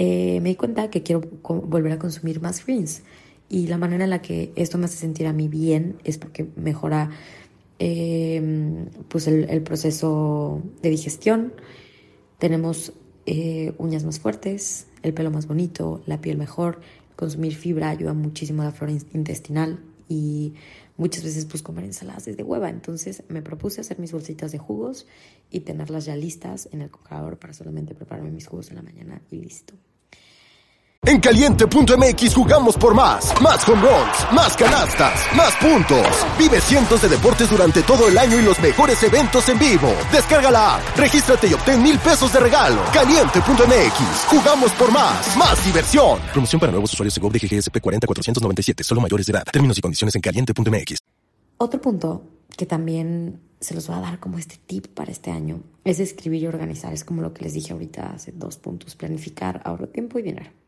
eh, 0.03 0.39
me 0.41 0.49
di 0.49 0.55
cuenta 0.55 0.89
que 0.89 1.03
quiero 1.03 1.21
volver 1.43 1.91
a 1.91 1.99
consumir 1.99 2.41
más 2.41 2.65
greens. 2.65 3.03
Y 3.49 3.67
la 3.67 3.77
manera 3.77 4.05
en 4.05 4.09
la 4.09 4.19
que 4.19 4.51
esto 4.55 4.79
me 4.79 4.85
hace 4.85 4.97
sentir 4.97 5.27
a 5.27 5.31
mí 5.31 5.47
bien 5.47 5.99
es 6.03 6.17
porque 6.17 6.47
mejora 6.55 7.11
em, 7.77 8.87
pues 9.09 9.27
el, 9.27 9.61
proceso 9.61 10.63
de 10.81 10.89
digestión. 10.89 11.53
Tenemos 12.39 12.93
eh, 13.27 13.73
uñas 13.77 14.03
más 14.03 14.19
fuertes, 14.19 14.87
el 15.03 15.13
pelo 15.13 15.29
más 15.29 15.45
bonito, 15.45 16.01
la 16.07 16.19
piel 16.19 16.39
mejor. 16.39 16.81
Consumir 17.15 17.53
fibra 17.53 17.89
ayuda 17.89 18.13
muchísimo 18.13 18.63
a 18.63 18.65
la 18.65 18.71
flora 18.71 18.93
intestinal 19.13 19.81
y 20.09 20.55
muchas 20.97 21.23
veces 21.23 21.45
pues 21.45 21.61
comer 21.61 21.85
ensaladas 21.85 22.25
de 22.25 22.41
hueva. 22.41 22.71
Entonces 22.71 23.21
me 23.27 23.43
propuse 23.43 23.81
hacer 23.81 23.99
mis 23.99 24.13
bolsitas 24.13 24.51
de 24.51 24.57
jugos 24.57 25.05
y 25.51 25.59
tenerlas 25.59 26.05
ya 26.05 26.15
listas 26.15 26.69
en 26.71 26.81
el 26.81 26.89
congelador 26.89 27.37
para 27.37 27.53
solamente 27.53 27.93
prepararme 27.93 28.31
mis 28.31 28.47
jugos 28.47 28.71
en 28.71 28.77
la 28.77 28.81
mañana 28.81 29.21
y 29.29 29.35
listo. 29.35 29.75
En 31.03 31.19
caliente.mx 31.19 32.35
jugamos 32.35 32.77
por 32.77 32.93
más. 32.93 33.33
Más 33.41 33.67
home 33.67 33.81
runs, 33.81 34.31
más 34.31 34.55
canastas, 34.55 35.35
más 35.35 35.55
puntos. 35.55 36.05
Vive 36.37 36.61
cientos 36.61 37.01
de 37.01 37.09
deportes 37.09 37.49
durante 37.49 37.81
todo 37.81 38.07
el 38.07 38.15
año 38.19 38.39
y 38.39 38.43
los 38.43 38.59
mejores 38.59 39.01
eventos 39.01 39.49
en 39.49 39.57
vivo. 39.57 39.91
Descarga 40.11 40.51
la 40.51 40.75
app, 40.75 40.95
regístrate 40.95 41.47
y 41.47 41.53
obtén 41.53 41.81
mil 41.81 41.97
pesos 41.97 42.31
de 42.31 42.39
regalo. 42.39 42.79
Caliente.mx, 42.93 44.25
jugamos 44.27 44.71
por 44.73 44.91
más. 44.91 45.35
Más 45.35 45.65
diversión. 45.65 46.19
Promoción 46.33 46.59
para 46.59 46.71
nuevos 46.71 46.93
usuarios 46.93 47.15
de 47.15 47.21
GOV 47.21 47.31
de 47.31 47.39
GGSP 47.39 47.79
40497, 47.81 48.83
solo 48.83 49.01
mayores 49.01 49.25
de 49.25 49.31
edad. 49.31 49.43
Términos 49.51 49.79
y 49.79 49.81
condiciones 49.81 50.13
en 50.13 50.21
caliente.mx. 50.21 50.97
Otro 51.57 51.81
punto 51.81 52.23
que 52.55 52.67
también 52.67 53.39
se 53.59 53.73
los 53.73 53.87
voy 53.87 53.97
a 53.97 54.01
dar 54.01 54.19
como 54.19 54.37
este 54.37 54.57
tip 54.67 54.85
para 54.85 55.11
este 55.11 55.31
año 55.31 55.63
es 55.83 55.99
escribir 55.99 56.43
y 56.43 56.47
organizar. 56.47 56.93
Es 56.93 57.03
como 57.03 57.23
lo 57.23 57.33
que 57.33 57.45
les 57.45 57.53
dije 57.53 57.73
ahorita 57.73 58.11
hace 58.13 58.31
dos 58.33 58.57
puntos. 58.57 58.95
Planificar, 58.95 59.63
ahorro 59.65 59.89
tiempo 59.89 60.19
y 60.19 60.21
dinero 60.21 60.60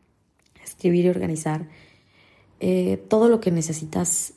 escribir 0.64 1.04
y 1.04 1.08
organizar 1.08 1.68
eh, 2.60 3.02
todo 3.08 3.28
lo 3.28 3.40
que 3.40 3.50
necesitas 3.50 4.34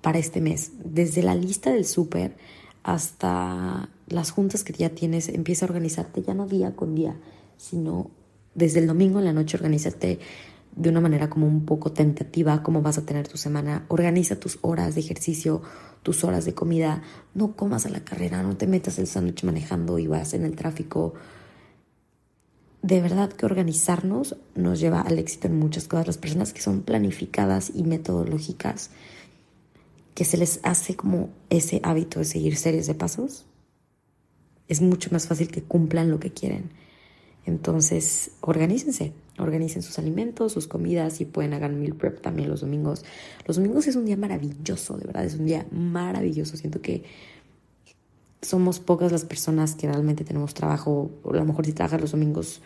para 0.00 0.18
este 0.18 0.40
mes, 0.40 0.72
desde 0.82 1.22
la 1.22 1.34
lista 1.34 1.70
del 1.70 1.84
súper 1.84 2.36
hasta 2.82 3.90
las 4.08 4.30
juntas 4.30 4.64
que 4.64 4.72
ya 4.72 4.90
tienes, 4.90 5.28
empieza 5.28 5.64
a 5.66 5.68
organizarte 5.68 6.22
ya 6.22 6.34
no 6.34 6.46
día 6.46 6.74
con 6.74 6.94
día, 6.94 7.16
sino 7.56 8.10
desde 8.54 8.80
el 8.80 8.86
domingo 8.86 9.18
en 9.18 9.26
la 9.26 9.32
noche 9.32 9.56
organízate 9.56 10.18
de 10.74 10.88
una 10.88 11.00
manera 11.00 11.28
como 11.28 11.46
un 11.46 11.66
poco 11.66 11.92
tentativa, 11.92 12.62
cómo 12.62 12.80
vas 12.80 12.98
a 12.98 13.04
tener 13.04 13.28
tu 13.28 13.36
semana, 13.36 13.84
organiza 13.88 14.36
tus 14.36 14.58
horas 14.62 14.94
de 14.94 15.00
ejercicio, 15.00 15.62
tus 16.02 16.24
horas 16.24 16.44
de 16.44 16.54
comida, 16.54 17.02
no 17.34 17.56
comas 17.56 17.86
a 17.86 17.90
la 17.90 18.00
carrera, 18.00 18.42
no 18.42 18.56
te 18.56 18.66
metas 18.66 18.98
el 18.98 19.06
sándwich 19.06 19.44
manejando 19.44 19.98
y 19.98 20.06
vas 20.06 20.32
en 20.32 20.44
el 20.44 20.56
tráfico, 20.56 21.14
de 22.82 23.00
verdad 23.00 23.30
que 23.30 23.46
organizarnos 23.46 24.36
nos 24.54 24.80
lleva 24.80 25.00
al 25.00 25.18
éxito 25.18 25.48
en 25.48 25.58
muchas 25.58 25.86
cosas. 25.86 26.06
Las 26.06 26.18
personas 26.18 26.52
que 26.52 26.62
son 26.62 26.82
planificadas 26.82 27.72
y 27.74 27.82
metodológicas, 27.82 28.90
que 30.14 30.24
se 30.24 30.36
les 30.36 30.60
hace 30.62 30.96
como 30.96 31.30
ese 31.50 31.80
hábito 31.82 32.18
de 32.18 32.24
seguir 32.24 32.56
series 32.56 32.86
de 32.86 32.94
pasos, 32.94 33.46
es 34.68 34.80
mucho 34.80 35.10
más 35.12 35.26
fácil 35.26 35.48
que 35.48 35.62
cumplan 35.62 36.10
lo 36.10 36.20
que 36.20 36.30
quieren. 36.30 36.70
Entonces, 37.46 38.32
organícense, 38.40 39.12
organicen 39.38 39.82
sus 39.82 39.98
alimentos, 39.98 40.52
sus 40.52 40.68
comidas 40.68 41.20
y 41.20 41.24
pueden 41.24 41.54
hagan 41.54 41.80
meal 41.80 41.94
prep 41.94 42.20
también 42.20 42.48
los 42.48 42.60
domingos. 42.60 43.04
Los 43.46 43.56
domingos 43.56 43.86
es 43.86 43.96
un 43.96 44.04
día 44.04 44.16
maravilloso, 44.16 44.96
de 44.96 45.06
verdad, 45.06 45.24
es 45.24 45.34
un 45.34 45.46
día 45.46 45.66
maravilloso. 45.70 46.56
Siento 46.56 46.80
que 46.80 47.02
somos 48.42 48.80
pocas 48.80 49.12
las 49.12 49.24
personas 49.24 49.74
que 49.74 49.86
realmente 49.86 50.24
tenemos 50.24 50.54
trabajo, 50.54 51.10
o 51.22 51.32
a 51.32 51.36
lo 51.36 51.44
mejor 51.44 51.66
si 51.66 51.72
trabajas 51.72 52.00
los 52.00 52.12
domingos, 52.12 52.60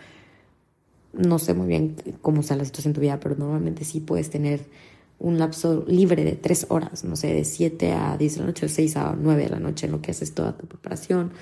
no 1.12 1.38
sé 1.38 1.54
muy 1.54 1.66
bien 1.66 1.97
cómo 2.23 2.40
está 2.40 2.57
la 2.57 2.64
situación 2.64 2.90
en 2.90 2.95
tu 2.95 3.00
vida, 3.00 3.21
pero 3.21 3.37
normalmente 3.37 3.85
sí 3.85 4.00
puedes 4.00 4.31
tener 4.31 4.66
un 5.19 5.38
lapso 5.38 5.85
libre 5.87 6.25
de 6.25 6.33
tres 6.33 6.66
horas, 6.69 7.04
no 7.04 7.16
sé, 7.16 7.33
de 7.33 7.45
7 7.45 7.93
a 7.93 8.16
10 8.16 8.35
de 8.35 8.40
la 8.40 8.47
noche, 8.47 8.66
o 8.66 8.69
6 8.69 8.97
a 8.97 9.16
9 9.19 9.45
de 9.45 9.49
la 9.49 9.61
noche, 9.61 9.87
en 9.87 9.93
lo 9.93 10.02
que 10.02 10.11
haces 10.11 10.35
toda 10.35 10.57
tu 10.57 10.66
preparación, 10.66 11.33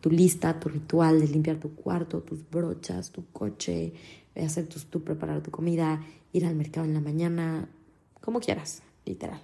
tu 0.00 0.10
lista, 0.10 0.58
tu 0.58 0.68
ritual 0.68 1.20
de 1.20 1.28
limpiar 1.28 1.58
tu 1.58 1.74
cuarto, 1.74 2.20
tus 2.20 2.48
brochas, 2.50 3.10
tu 3.10 3.24
coche, 3.32 3.92
hacer 4.36 4.66
tu 4.66 5.02
preparar 5.02 5.42
tu 5.42 5.50
comida, 5.50 6.02
ir 6.32 6.46
al 6.46 6.56
mercado 6.56 6.86
en 6.86 6.94
la 6.94 7.00
mañana, 7.00 7.68
como 8.20 8.40
quieras, 8.40 8.82
literal. 9.06 9.40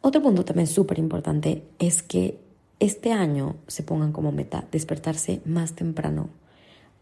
Otro 0.00 0.20
punto 0.20 0.44
también 0.44 0.66
súper 0.66 0.98
importante 0.98 1.62
es 1.78 2.02
que 2.02 2.43
este 2.84 3.12
año 3.12 3.56
se 3.66 3.82
pongan 3.82 4.12
como 4.12 4.30
meta 4.30 4.66
despertarse 4.70 5.40
más 5.46 5.72
temprano 5.74 6.28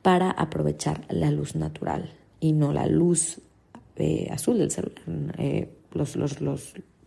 para 0.03 0.31
aprovechar 0.31 1.05
la 1.09 1.31
luz 1.31 1.57
natural 1.57 2.13
y 2.39 2.53
no 2.53 2.73
la 2.73 2.87
luz 2.87 3.41
eh, 3.97 4.29
azul 4.31 4.59
del 4.59 4.71
celular, 4.71 5.03
eh, 5.39 5.69
los, 5.93 6.17
los, 6.17 6.37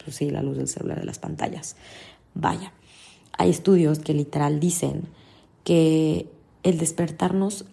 pues 0.04 0.16
sí, 0.16 0.30
la 0.30 0.42
luz 0.42 0.58
del 0.58 0.68
celular 0.68 1.00
de 1.00 1.06
las 1.06 1.20
pantallas. 1.20 1.78
Vaya, 2.34 2.74
hay 3.38 3.50
estudios 3.50 4.00
que 4.00 4.14
literal 4.14 4.60
dicen 4.60 5.04
que 5.64 6.28
el 6.64 6.78
despertarnos 6.78 7.66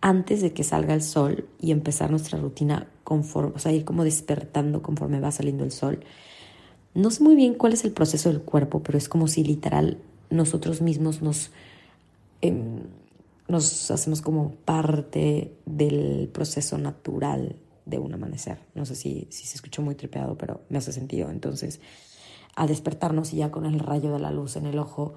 antes 0.00 0.42
de 0.42 0.52
que 0.52 0.64
salga 0.64 0.94
el 0.94 1.02
sol 1.02 1.48
y 1.60 1.70
empezar 1.70 2.10
nuestra 2.10 2.38
rutina 2.38 2.88
conforme, 3.04 3.52
o 3.54 3.58
sea, 3.60 3.72
ir 3.72 3.84
como 3.84 4.02
despertando 4.02 4.82
conforme 4.82 5.20
va 5.20 5.30
saliendo 5.30 5.62
el 5.62 5.70
sol. 5.70 6.00
No 6.92 7.10
sé 7.10 7.22
muy 7.22 7.36
bien 7.36 7.54
cuál 7.54 7.72
es 7.72 7.84
el 7.84 7.92
proceso 7.92 8.30
del 8.30 8.42
cuerpo, 8.42 8.82
pero 8.82 8.98
es 8.98 9.08
como 9.08 9.28
si 9.28 9.44
literal 9.44 9.98
nosotros 10.30 10.82
mismos 10.82 11.22
nos, 11.22 11.50
em, 12.40 12.82
nos 13.48 13.90
hacemos 13.90 14.22
como 14.22 14.52
parte 14.64 15.54
del 15.66 16.28
proceso 16.32 16.78
natural 16.78 17.56
de 17.86 17.98
un 17.98 18.14
amanecer. 18.14 18.58
No 18.74 18.86
sé 18.86 18.94
si, 18.94 19.26
si 19.30 19.46
se 19.46 19.56
escuchó 19.56 19.82
muy 19.82 19.94
tripeado, 19.94 20.36
pero 20.36 20.62
me 20.68 20.78
hace 20.78 20.92
sentido. 20.92 21.30
Entonces, 21.30 21.80
a 22.56 22.66
despertarnos 22.66 23.32
y 23.32 23.36
ya 23.36 23.50
con 23.50 23.66
el 23.66 23.78
rayo 23.78 24.12
de 24.12 24.18
la 24.18 24.30
luz 24.30 24.56
en 24.56 24.66
el 24.66 24.78
ojo, 24.78 25.14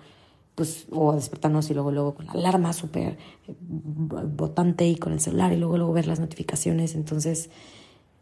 pues, 0.56 0.88
o 0.92 1.12
a 1.12 1.16
despertarnos 1.16 1.70
y 1.70 1.76
luego, 1.76 1.92
luego 1.92 2.16
con 2.16 2.26
la 2.26 2.34
alarma 2.34 2.74
súper 2.74 3.18
eh, 3.48 3.56
botante 3.62 4.88
y 4.88 4.96
con 4.98 5.14
el 5.14 5.20
celular 5.20 5.54
y 5.54 5.58
luego, 5.58 5.78
luego 5.78 5.94
ver 5.94 6.08
las 6.08 6.20
notificaciones. 6.20 6.96
Entonces, 6.96 7.50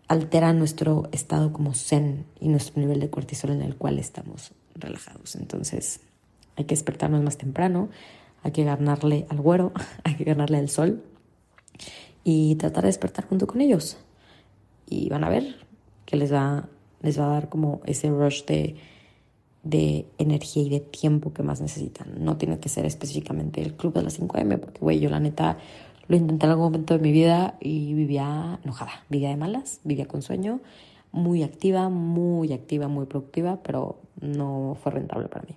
altera 0.08 0.54
nuestro 0.54 1.08
estado 1.12 1.54
como 1.54 1.74
zen 1.74 2.26
y 2.40 2.50
nuestro 2.50 2.82
nivel 2.82 3.00
de 3.00 3.10
cortisol 3.10 3.52
en 3.52 3.62
el 3.62 3.76
cual 3.76 4.00
estamos 4.00 4.52
relajados. 4.76 5.36
Entonces, 5.36 6.02
hay 6.56 6.66
que 6.66 6.76
despertarnos 6.76 7.22
más 7.22 7.38
temprano, 7.38 7.90
hay 8.44 8.52
que 8.52 8.64
ganarle 8.64 9.26
al 9.30 9.42
güero, 9.42 9.72
hay 10.04 10.16
que 10.16 10.24
ganarle 10.24 10.58
al 10.58 10.70
sol 10.70 11.04
y 12.24 12.56
tratar 12.56 12.84
de 12.84 12.90
despertar 12.90 13.28
junto 13.28 13.48
con 13.48 13.62
ellos. 13.62 13.98
Y 14.88 15.10
van 15.10 15.24
a 15.24 15.30
ver 15.30 15.56
que 16.06 16.16
les 16.16 16.32
va, 16.32 16.68
les 17.02 17.20
va 17.20 17.26
a 17.26 17.30
dar 17.30 17.50
como 17.50 17.82
ese 17.86 18.10
rush 18.10 18.46
de, 18.46 18.76
de 19.64 20.06
energía 20.18 20.64
y 20.64 20.70
de 20.70 20.80
tiempo 20.80 21.34
que 21.34 21.44
más 21.44 21.60
necesitan. 21.62 22.24
No 22.24 22.38
tiene 22.38 22.60
que 22.60 22.70
ser 22.70 22.86
específicamente 22.86 23.62
el 23.62 23.74
club 23.74 23.94
de 23.94 24.04
las 24.04 24.20
5M, 24.20 24.60
porque, 24.60 24.80
güey, 24.80 25.00
yo 25.00 25.10
la 25.10 25.20
neta 25.20 25.58
lo 26.08 26.16
intenté 26.16 26.46
en 26.46 26.52
algún 26.52 26.66
momento 26.66 26.94
de 26.94 27.00
mi 27.00 27.12
vida 27.12 27.56
y 27.60 27.94
vivía 27.94 28.60
enojada, 28.64 29.04
vivía 29.10 29.30
de 29.30 29.38
malas, 29.38 29.82
vivía 29.84 30.08
con 30.08 30.22
sueño, 30.22 30.62
muy 31.12 31.44
activa, 31.44 31.90
muy 31.90 32.54
activa, 32.54 32.88
muy 32.88 33.08
productiva, 33.08 33.60
pero 33.64 34.00
no 34.22 34.78
fue 34.82 34.92
rentable 34.92 35.28
para 35.28 35.46
mí. 35.48 35.56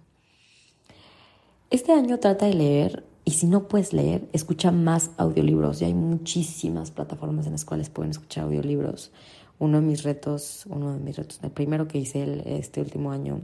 Este 1.70 1.92
año 1.92 2.18
trata 2.18 2.46
de 2.46 2.54
leer 2.54 3.04
y 3.26 3.32
si 3.32 3.46
no 3.46 3.68
puedes 3.68 3.92
leer, 3.92 4.26
escucha 4.33 4.72
más 4.72 5.11
audiolibros. 5.18 5.81
Ya 5.81 5.87
hay 5.87 5.92
muchísimas 5.92 6.90
plataformas 6.90 7.44
en 7.44 7.52
las 7.52 7.66
cuales 7.66 7.90
pueden 7.90 8.11
escuchar 8.11 8.44
audiolibros. 8.44 9.12
Uno 9.59 9.78
de 9.78 9.87
mis 9.87 10.02
retos, 10.02 10.64
uno 10.70 10.94
de 10.94 10.98
mis 10.98 11.16
retos, 11.16 11.40
el 11.42 11.50
primero 11.50 11.87
que 11.87 11.98
hice 11.98 12.42
este 12.59 12.81
último 12.81 13.12
año, 13.12 13.42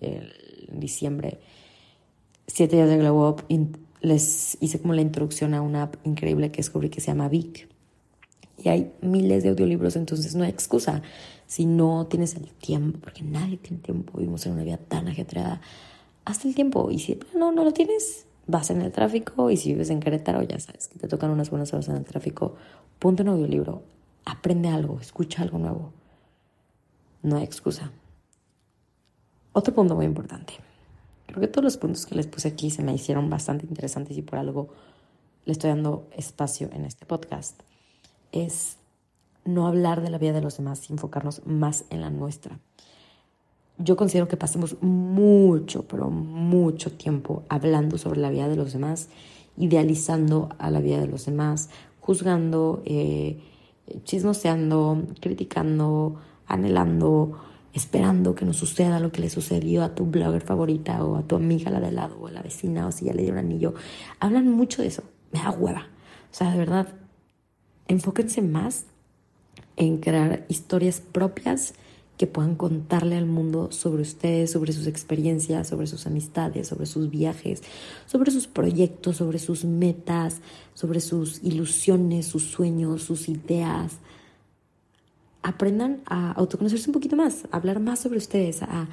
en 0.00 0.80
diciembre, 0.80 1.38
siete 2.48 2.74
días 2.74 2.88
de 2.88 2.98
Glow 2.98 3.28
Up, 3.28 3.44
les 4.00 4.58
hice 4.60 4.80
como 4.80 4.94
la 4.94 5.02
introducción 5.02 5.54
a 5.54 5.62
una 5.62 5.84
app 5.84 5.94
increíble 6.04 6.50
que 6.50 6.56
descubrí 6.56 6.90
que 6.90 7.00
se 7.00 7.08
llama 7.08 7.28
Vic. 7.28 7.68
Y 8.58 8.70
hay 8.70 8.92
miles 9.02 9.44
de 9.44 9.50
audiolibros, 9.50 9.94
entonces 9.94 10.34
no 10.34 10.42
hay 10.42 10.50
excusa. 10.50 11.02
Si 11.46 11.64
no 11.64 12.08
tienes 12.08 12.34
el 12.34 12.48
tiempo, 12.48 12.98
porque 13.00 13.22
nadie 13.22 13.56
tiene 13.56 13.78
tiempo, 13.78 14.18
vivimos 14.18 14.44
en 14.46 14.54
una 14.54 14.64
vida 14.64 14.78
tan 14.78 15.06
ajetreada, 15.06 15.60
hasta 16.24 16.48
el 16.48 16.54
tiempo. 16.54 16.90
Y 16.90 16.98
si 16.98 17.18
no, 17.34 17.52
no 17.52 17.64
lo 17.64 17.72
tienes, 17.72 18.26
vas 18.46 18.70
en 18.70 18.82
el 18.82 18.92
tráfico 18.92 19.50
y 19.50 19.56
si 19.56 19.72
vives 19.72 19.90
en 19.90 20.00
Querétaro, 20.00 20.42
ya 20.42 20.58
sabes 20.58 20.88
que 20.88 20.98
te 20.98 21.08
tocan 21.08 21.30
unas 21.30 21.50
buenas 21.50 21.72
horas 21.72 21.88
en 21.88 21.96
el 21.96 22.04
tráfico, 22.04 22.56
ponte 22.98 23.22
un 23.22 23.28
audiolibro, 23.28 23.82
aprende 24.24 24.68
algo, 24.68 24.98
escucha 25.00 25.42
algo 25.42 25.58
nuevo. 25.58 25.92
No 27.22 27.36
hay 27.36 27.44
excusa. 27.44 27.90
Otro 29.52 29.74
punto 29.74 29.94
muy 29.94 30.06
importante. 30.06 30.54
Creo 31.26 31.40
que 31.40 31.48
todos 31.48 31.64
los 31.64 31.76
puntos 31.76 32.06
que 32.06 32.14
les 32.14 32.26
puse 32.26 32.48
aquí 32.48 32.70
se 32.70 32.82
me 32.82 32.92
hicieron 32.92 33.30
bastante 33.30 33.66
interesantes 33.66 34.16
y 34.16 34.22
por 34.22 34.38
algo 34.38 34.68
le 35.44 35.52
estoy 35.52 35.70
dando 35.70 36.08
espacio 36.16 36.68
en 36.72 36.84
este 36.84 37.06
podcast. 37.06 37.60
Es 38.32 38.76
no 39.44 39.66
hablar 39.66 40.02
de 40.02 40.10
la 40.10 40.18
vida 40.18 40.32
de 40.32 40.40
los 40.40 40.56
demás 40.56 40.88
y 40.88 40.92
enfocarnos 40.92 41.42
más 41.46 41.84
en 41.90 42.00
la 42.00 42.10
nuestra 42.10 42.58
yo 43.82 43.96
considero 43.96 44.28
que 44.28 44.36
pasamos 44.36 44.76
mucho, 44.80 45.84
pero 45.88 46.10
mucho 46.10 46.92
tiempo 46.92 47.42
hablando 47.48 47.98
sobre 47.98 48.20
la 48.20 48.30
vida 48.30 48.48
de 48.48 48.56
los 48.56 48.72
demás, 48.72 49.08
idealizando 49.56 50.48
a 50.58 50.70
la 50.70 50.80
vida 50.80 51.00
de 51.00 51.08
los 51.08 51.26
demás, 51.26 51.70
juzgando, 52.00 52.82
eh, 52.84 53.38
chismoseando, 54.04 55.02
criticando, 55.20 56.16
anhelando, 56.46 57.38
esperando 57.72 58.34
que 58.34 58.44
nos 58.44 58.56
suceda 58.56 59.00
lo 59.00 59.10
que 59.12 59.22
le 59.22 59.30
sucedió 59.30 59.82
a 59.82 59.94
tu 59.94 60.04
blogger 60.04 60.42
favorita 60.42 61.04
o 61.04 61.16
a 61.16 61.22
tu 61.22 61.36
amiga 61.36 61.70
la 61.70 61.80
de 61.80 61.88
al 61.88 61.96
lado 61.96 62.18
o 62.20 62.26
a 62.26 62.30
la 62.30 62.42
vecina 62.42 62.86
o 62.86 62.92
si 62.92 63.06
ya 63.06 63.14
le 63.14 63.22
dio 63.22 63.32
un 63.32 63.38
anillo. 63.38 63.74
Hablan 64.20 64.48
mucho 64.48 64.82
de 64.82 64.88
eso. 64.88 65.02
Me 65.32 65.40
da 65.40 65.50
hueva. 65.50 65.86
O 66.30 66.34
sea, 66.34 66.50
de 66.50 66.58
verdad, 66.58 66.88
enfóquense 67.88 68.42
más 68.42 68.86
en 69.76 69.98
crear 69.98 70.44
historias 70.48 71.00
propias 71.00 71.74
que 72.16 72.26
puedan 72.26 72.54
contarle 72.54 73.16
al 73.16 73.26
mundo 73.26 73.72
sobre 73.72 74.02
ustedes, 74.02 74.50
sobre 74.50 74.72
sus 74.72 74.86
experiencias, 74.86 75.68
sobre 75.68 75.86
sus 75.86 76.06
amistades, 76.06 76.68
sobre 76.68 76.86
sus 76.86 77.10
viajes, 77.10 77.62
sobre 78.06 78.30
sus 78.30 78.46
proyectos, 78.46 79.16
sobre 79.16 79.38
sus 79.38 79.64
metas, 79.64 80.40
sobre 80.74 81.00
sus 81.00 81.42
ilusiones, 81.42 82.26
sus 82.26 82.44
sueños, 82.44 83.02
sus 83.02 83.28
ideas. 83.28 83.98
Aprendan 85.42 86.02
a 86.06 86.32
autoconocerse 86.32 86.88
un 86.90 86.94
poquito 86.94 87.16
más, 87.16 87.44
a 87.50 87.56
hablar 87.56 87.80
más 87.80 88.00
sobre 88.00 88.18
ustedes, 88.18 88.62
a 88.62 88.88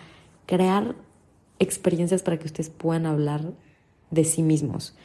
crear 0.45 0.95
experiencias 1.60 2.23
para 2.23 2.39
que 2.39 2.47
ustedes 2.47 2.69
puedan 2.69 3.05
hablar 3.05 3.53
de 4.10 4.23
sí 4.23 4.41
mismos. 4.41 4.95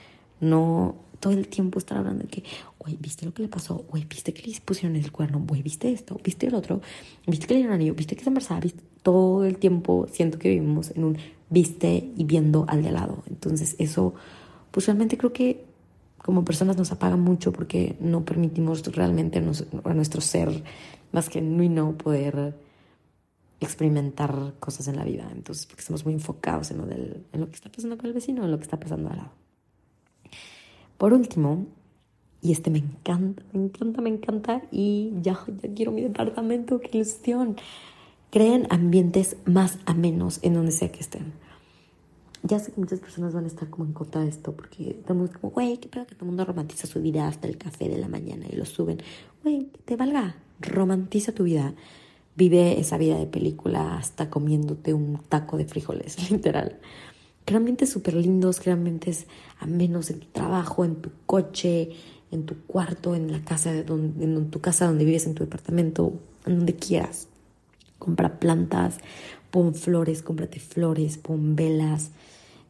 No 0.40 1.03
todo 1.20 1.32
el 1.32 1.48
tiempo 1.48 1.78
estar 1.78 1.98
hablando 1.98 2.22
de 2.24 2.28
que, 2.28 2.44
güey, 2.78 2.96
¿viste 3.00 3.24
lo 3.26 3.32
que 3.32 3.42
le 3.42 3.48
pasó? 3.48 3.84
Güey, 3.88 4.04
¿viste 4.04 4.32
que 4.32 4.50
le 4.50 4.60
pusieron 4.60 4.96
el 4.96 5.10
cuerno? 5.12 5.42
Güey, 5.46 5.62
¿viste 5.62 5.92
esto? 5.92 6.20
¿Viste 6.22 6.46
el 6.46 6.54
otro? 6.54 6.80
¿Viste 7.26 7.46
que 7.46 7.54
le 7.54 7.58
dieron 7.60 7.74
anillo? 7.74 7.94
¿Viste 7.94 8.14
que 8.14 8.20
está 8.20 8.30
embarazada? 8.30 8.60
¿Viste? 8.60 8.82
Todo 9.02 9.44
el 9.44 9.58
tiempo 9.58 10.06
siento 10.10 10.38
que 10.38 10.48
vivimos 10.48 10.90
en 10.90 11.04
un 11.04 11.18
viste 11.50 12.12
y 12.16 12.24
viendo 12.24 12.64
al 12.68 12.82
de 12.82 12.92
lado. 12.92 13.22
Entonces 13.28 13.76
eso, 13.78 14.14
pues 14.70 14.86
realmente 14.86 15.16
creo 15.16 15.32
que 15.32 15.64
como 16.18 16.44
personas 16.44 16.76
nos 16.76 16.90
apaga 16.90 17.16
mucho 17.16 17.52
porque 17.52 17.96
no 18.00 18.24
permitimos 18.24 18.82
realmente 18.94 19.38
a 19.38 19.94
nuestro 19.94 20.20
ser 20.22 20.64
más 21.12 21.28
que 21.28 21.42
no 21.42 21.98
poder 21.98 22.54
experimentar 23.60 24.54
cosas 24.58 24.88
en 24.88 24.96
la 24.96 25.04
vida. 25.04 25.28
Entonces, 25.32 25.66
porque 25.66 25.80
estamos 25.80 26.04
muy 26.04 26.14
enfocados 26.14 26.70
en 26.70 26.78
lo, 26.78 26.86
del, 26.86 27.26
en 27.32 27.40
lo 27.40 27.48
que 27.48 27.54
está 27.54 27.70
pasando 27.70 27.96
con 27.96 28.06
el 28.06 28.12
vecino, 28.12 28.44
en 28.44 28.50
lo 28.50 28.58
que 28.58 28.64
está 28.64 28.78
pasando 28.78 29.10
al 29.10 29.16
lado. 29.18 29.43
Por 30.98 31.12
último, 31.12 31.66
y 32.40 32.52
este 32.52 32.70
me 32.70 32.78
encanta, 32.78 33.42
me 33.52 33.64
encanta, 33.64 34.02
me 34.02 34.10
encanta, 34.10 34.62
y 34.70 35.12
ya, 35.22 35.38
ya 35.62 35.74
quiero 35.74 35.92
mi 35.92 36.02
departamento, 36.02 36.80
qué 36.80 36.98
ilusión. 36.98 37.56
Creen 38.30 38.66
ambientes 38.70 39.36
más 39.44 39.78
amenos 39.86 40.40
en 40.42 40.54
donde 40.54 40.72
sea 40.72 40.92
que 40.92 41.00
estén. 41.00 41.32
Ya 42.42 42.58
sé 42.58 42.72
que 42.72 42.80
muchas 42.80 43.00
personas 43.00 43.32
van 43.32 43.44
a 43.44 43.46
estar 43.46 43.70
como 43.70 43.86
en 43.86 43.94
contra 43.94 44.20
de 44.20 44.28
esto, 44.28 44.52
porque 44.52 44.90
estamos 44.90 45.30
como, 45.30 45.52
güey, 45.52 45.78
qué 45.78 45.88
pedo 45.88 46.04
que 46.04 46.14
todo 46.14 46.26
el 46.26 46.32
mundo 46.32 46.44
romantiza 46.44 46.86
su 46.86 47.00
vida 47.00 47.26
hasta 47.26 47.48
el 47.48 47.56
café 47.56 47.88
de 47.88 47.96
la 47.96 48.08
mañana 48.08 48.44
y 48.50 48.56
lo 48.56 48.66
suben. 48.66 48.98
Güey, 49.42 49.70
te 49.86 49.96
valga, 49.96 50.36
romantiza 50.60 51.32
tu 51.32 51.44
vida. 51.44 51.72
Vive 52.36 52.78
esa 52.78 52.98
vida 52.98 53.16
de 53.18 53.26
película 53.26 53.96
hasta 53.96 54.28
comiéndote 54.28 54.92
un 54.92 55.18
taco 55.26 55.56
de 55.56 55.64
frijoles, 55.64 56.30
literal. 56.30 56.78
Crea 57.44 57.58
ambientes 57.58 57.90
súper 57.90 58.14
lindos, 58.14 58.60
crea 58.60 58.74
ambientes 58.74 59.26
amenos 59.60 60.10
en 60.10 60.20
tu 60.20 60.26
trabajo, 60.28 60.84
en 60.84 60.96
tu 60.96 61.10
coche, 61.26 61.90
en 62.30 62.46
tu 62.46 62.56
cuarto, 62.66 63.14
en 63.14 63.30
la 63.30 63.44
casa, 63.44 63.72
de 63.72 63.84
donde, 63.84 64.24
en 64.24 64.50
tu 64.50 64.60
casa 64.60 64.86
donde 64.86 65.04
vives, 65.04 65.26
en 65.26 65.34
tu 65.34 65.44
departamento, 65.44 66.12
en 66.46 66.56
donde 66.56 66.74
quieras. 66.74 67.28
Compra 67.98 68.38
plantas, 68.40 68.98
pon 69.50 69.74
flores, 69.74 70.22
cómprate 70.22 70.58
flores, 70.58 71.18
pon 71.18 71.54
velas, 71.54 72.10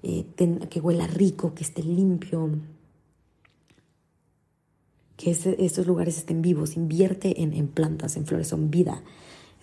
eh, 0.02 0.26
que 0.68 0.80
huela 0.80 1.06
rico, 1.06 1.54
que 1.54 1.64
esté 1.64 1.82
limpio, 1.82 2.50
que 5.16 5.30
estos 5.30 5.86
lugares 5.86 6.18
estén 6.18 6.42
vivos, 6.42 6.76
invierte 6.76 7.42
en, 7.42 7.54
en, 7.54 7.68
plantas, 7.68 8.16
en 8.16 8.26
flores, 8.26 8.48
son 8.48 8.70
vida. 8.70 9.02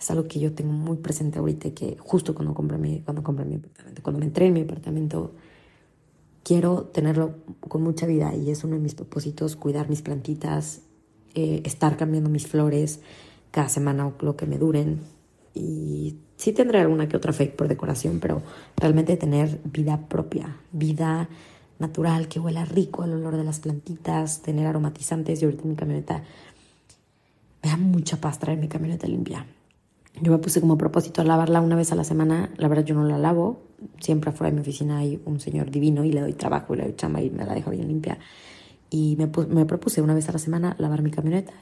Es 0.02 0.10
algo 0.10 0.26
que 0.26 0.40
yo 0.40 0.52
tengo 0.52 0.72
muy 0.72 0.96
presente 0.96 1.38
ahorita 1.38 1.70
que 1.70 1.96
justo 2.00 2.34
cuando 2.34 2.54
compré 2.54 2.76
mi, 2.76 3.02
cuando 3.02 3.22
compré 3.22 3.44
mi 3.44 3.54
apartamento, 3.54 4.02
cuando 4.02 4.18
me 4.18 4.26
entré 4.26 4.46
en 4.46 4.52
mi 4.52 4.62
apartamento, 4.62 5.32
quiero 6.42 6.86
tenerlo 6.86 7.36
con 7.60 7.84
mucha 7.84 8.04
vida 8.04 8.34
y 8.34 8.50
es 8.50 8.64
uno 8.64 8.74
de 8.74 8.80
mis 8.80 8.96
propósitos, 8.96 9.54
cuidar 9.54 9.88
mis 9.88 10.02
plantitas, 10.02 10.80
eh, 11.36 11.62
estar 11.64 11.96
cambiando 11.96 12.30
mis 12.30 12.48
flores 12.48 12.98
cada 13.52 13.68
semana 13.68 14.08
o 14.08 14.14
lo 14.22 14.34
que 14.34 14.44
me 14.44 14.58
duren. 14.58 15.02
Y 15.54 16.16
sí 16.36 16.50
tendré 16.52 16.80
alguna 16.80 17.06
que 17.06 17.16
otra 17.16 17.32
fake 17.32 17.54
por 17.54 17.68
decoración, 17.68 18.18
pero 18.18 18.42
realmente 18.76 19.16
tener 19.16 19.60
vida 19.62 20.08
propia, 20.08 20.56
vida 20.72 21.28
natural, 21.78 22.26
que 22.26 22.40
huela 22.40 22.64
rico 22.64 23.04
el 23.04 23.12
olor 23.12 23.36
de 23.36 23.44
las 23.44 23.60
plantitas, 23.60 24.42
tener 24.42 24.66
aromatizantes. 24.66 25.40
Y 25.40 25.44
ahorita 25.44 25.62
en 25.62 25.68
mi 25.68 25.76
camioneta 25.76 26.24
me 27.62 27.70
da 27.70 27.76
mucha 27.76 28.16
paz 28.20 28.40
traer 28.40 28.58
mi 28.58 28.66
camioneta 28.66 29.06
limpia. 29.06 29.46
Yo 30.20 30.30
me 30.30 30.38
puse 30.38 30.60
como 30.60 30.76
propósito 30.76 31.24
lavarla 31.24 31.60
una 31.60 31.76
vez 31.76 31.90
a 31.92 31.94
la 31.94 32.04
semana. 32.04 32.50
La 32.56 32.68
verdad, 32.68 32.84
yo 32.84 32.94
no 32.94 33.04
la 33.04 33.18
lavo. 33.18 33.62
Siempre 34.00 34.30
afuera 34.30 34.50
de 34.50 34.56
mi 34.56 34.60
oficina 34.60 34.98
hay 34.98 35.20
un 35.24 35.40
señor 35.40 35.70
divino 35.70 36.04
y 36.04 36.12
le 36.12 36.20
doy 36.20 36.34
trabajo 36.34 36.74
y 36.74 36.78
le 36.78 36.84
doy 36.84 36.94
chamba 36.96 37.22
y 37.22 37.30
me 37.30 37.44
la 37.44 37.54
dejo 37.54 37.70
bien 37.70 37.88
limpia. 37.88 38.18
Y 38.90 39.16
me, 39.16 39.30
me 39.48 39.64
propuse 39.64 40.02
una 40.02 40.14
vez 40.14 40.28
a 40.28 40.32
la 40.32 40.38
semana 40.38 40.76
lavar 40.78 41.02
mi 41.02 41.10
camioneta 41.10 41.54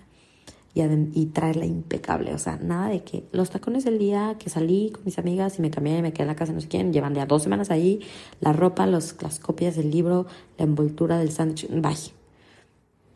y, 0.74 0.82
y, 0.82 1.26
traerla 1.26 1.64
impecable. 1.64 2.34
O 2.34 2.38
sea, 2.38 2.56
nada 2.56 2.88
de 2.88 3.02
que 3.02 3.24
los 3.32 3.50
tacones 3.50 3.84
del 3.84 3.98
día 3.98 4.36
que 4.38 4.50
salí 4.50 4.90
con 4.90 5.04
mis 5.04 5.18
amigas 5.18 5.58
y 5.58 5.62
me 5.62 5.70
cambié 5.70 5.98
y 5.98 6.02
me 6.02 6.12
quedé 6.12 6.22
en 6.22 6.28
la 6.28 6.36
casa, 6.36 6.52
no 6.52 6.60
sé 6.60 6.68
quién, 6.68 6.92
llevan 6.92 7.14
ya 7.14 7.26
dos 7.26 7.42
semanas 7.42 7.70
ahí, 7.70 8.00
la 8.40 8.52
ropa, 8.52 8.86
los, 8.86 9.20
las 9.22 9.38
copias 9.40 9.76
del 9.76 9.90
libro, 9.90 10.26
la 10.58 10.64
envoltura 10.64 11.18
del 11.18 11.30
sándwich, 11.30 11.68
bye. 11.70 11.94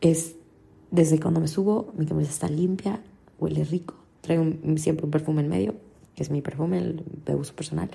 Es 0.01 0.35
desde 0.91 1.19
cuando 1.19 1.39
me 1.39 1.47
subo, 1.47 1.93
mi 1.97 2.05
camisa 2.05 2.29
está 2.29 2.49
limpia, 2.49 3.01
huele 3.39 3.63
rico, 3.63 3.95
traigo 4.25 4.45
siempre 4.77 5.05
un 5.05 5.11
perfume 5.11 5.41
en 5.41 5.49
medio, 5.49 5.75
que 6.15 6.23
es 6.23 6.29
mi 6.29 6.41
perfume 6.41 6.79
el 6.79 7.03
de 7.25 7.35
uso 7.35 7.55
personal, 7.55 7.89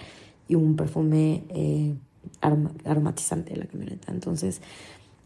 y 0.49 0.55
un 0.55 0.77
perfume 0.77 1.45
eh, 1.51 1.95
aromatizante 2.85 3.55
de 3.55 3.61
la 3.61 3.67
camioneta. 3.67 4.13
Entonces, 4.13 4.61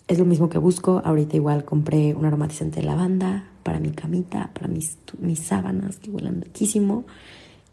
es 0.07 0.19
lo 0.19 0.25
mismo 0.25 0.49
que 0.49 0.59
busco. 0.59 1.01
Ahorita 1.05 1.37
igual 1.37 1.65
compré 1.65 2.15
un 2.15 2.25
aromatizante 2.25 2.81
de 2.81 2.87
lavanda 2.87 3.49
para 3.63 3.81
mi 3.81 3.91
camita, 3.91 4.51
para 4.53 4.69
mis, 4.69 4.99
mis 5.19 5.41
sábanas 5.41 5.99
que 5.99 6.11
huelen 6.11 6.43
riquísimo. 6.43 7.05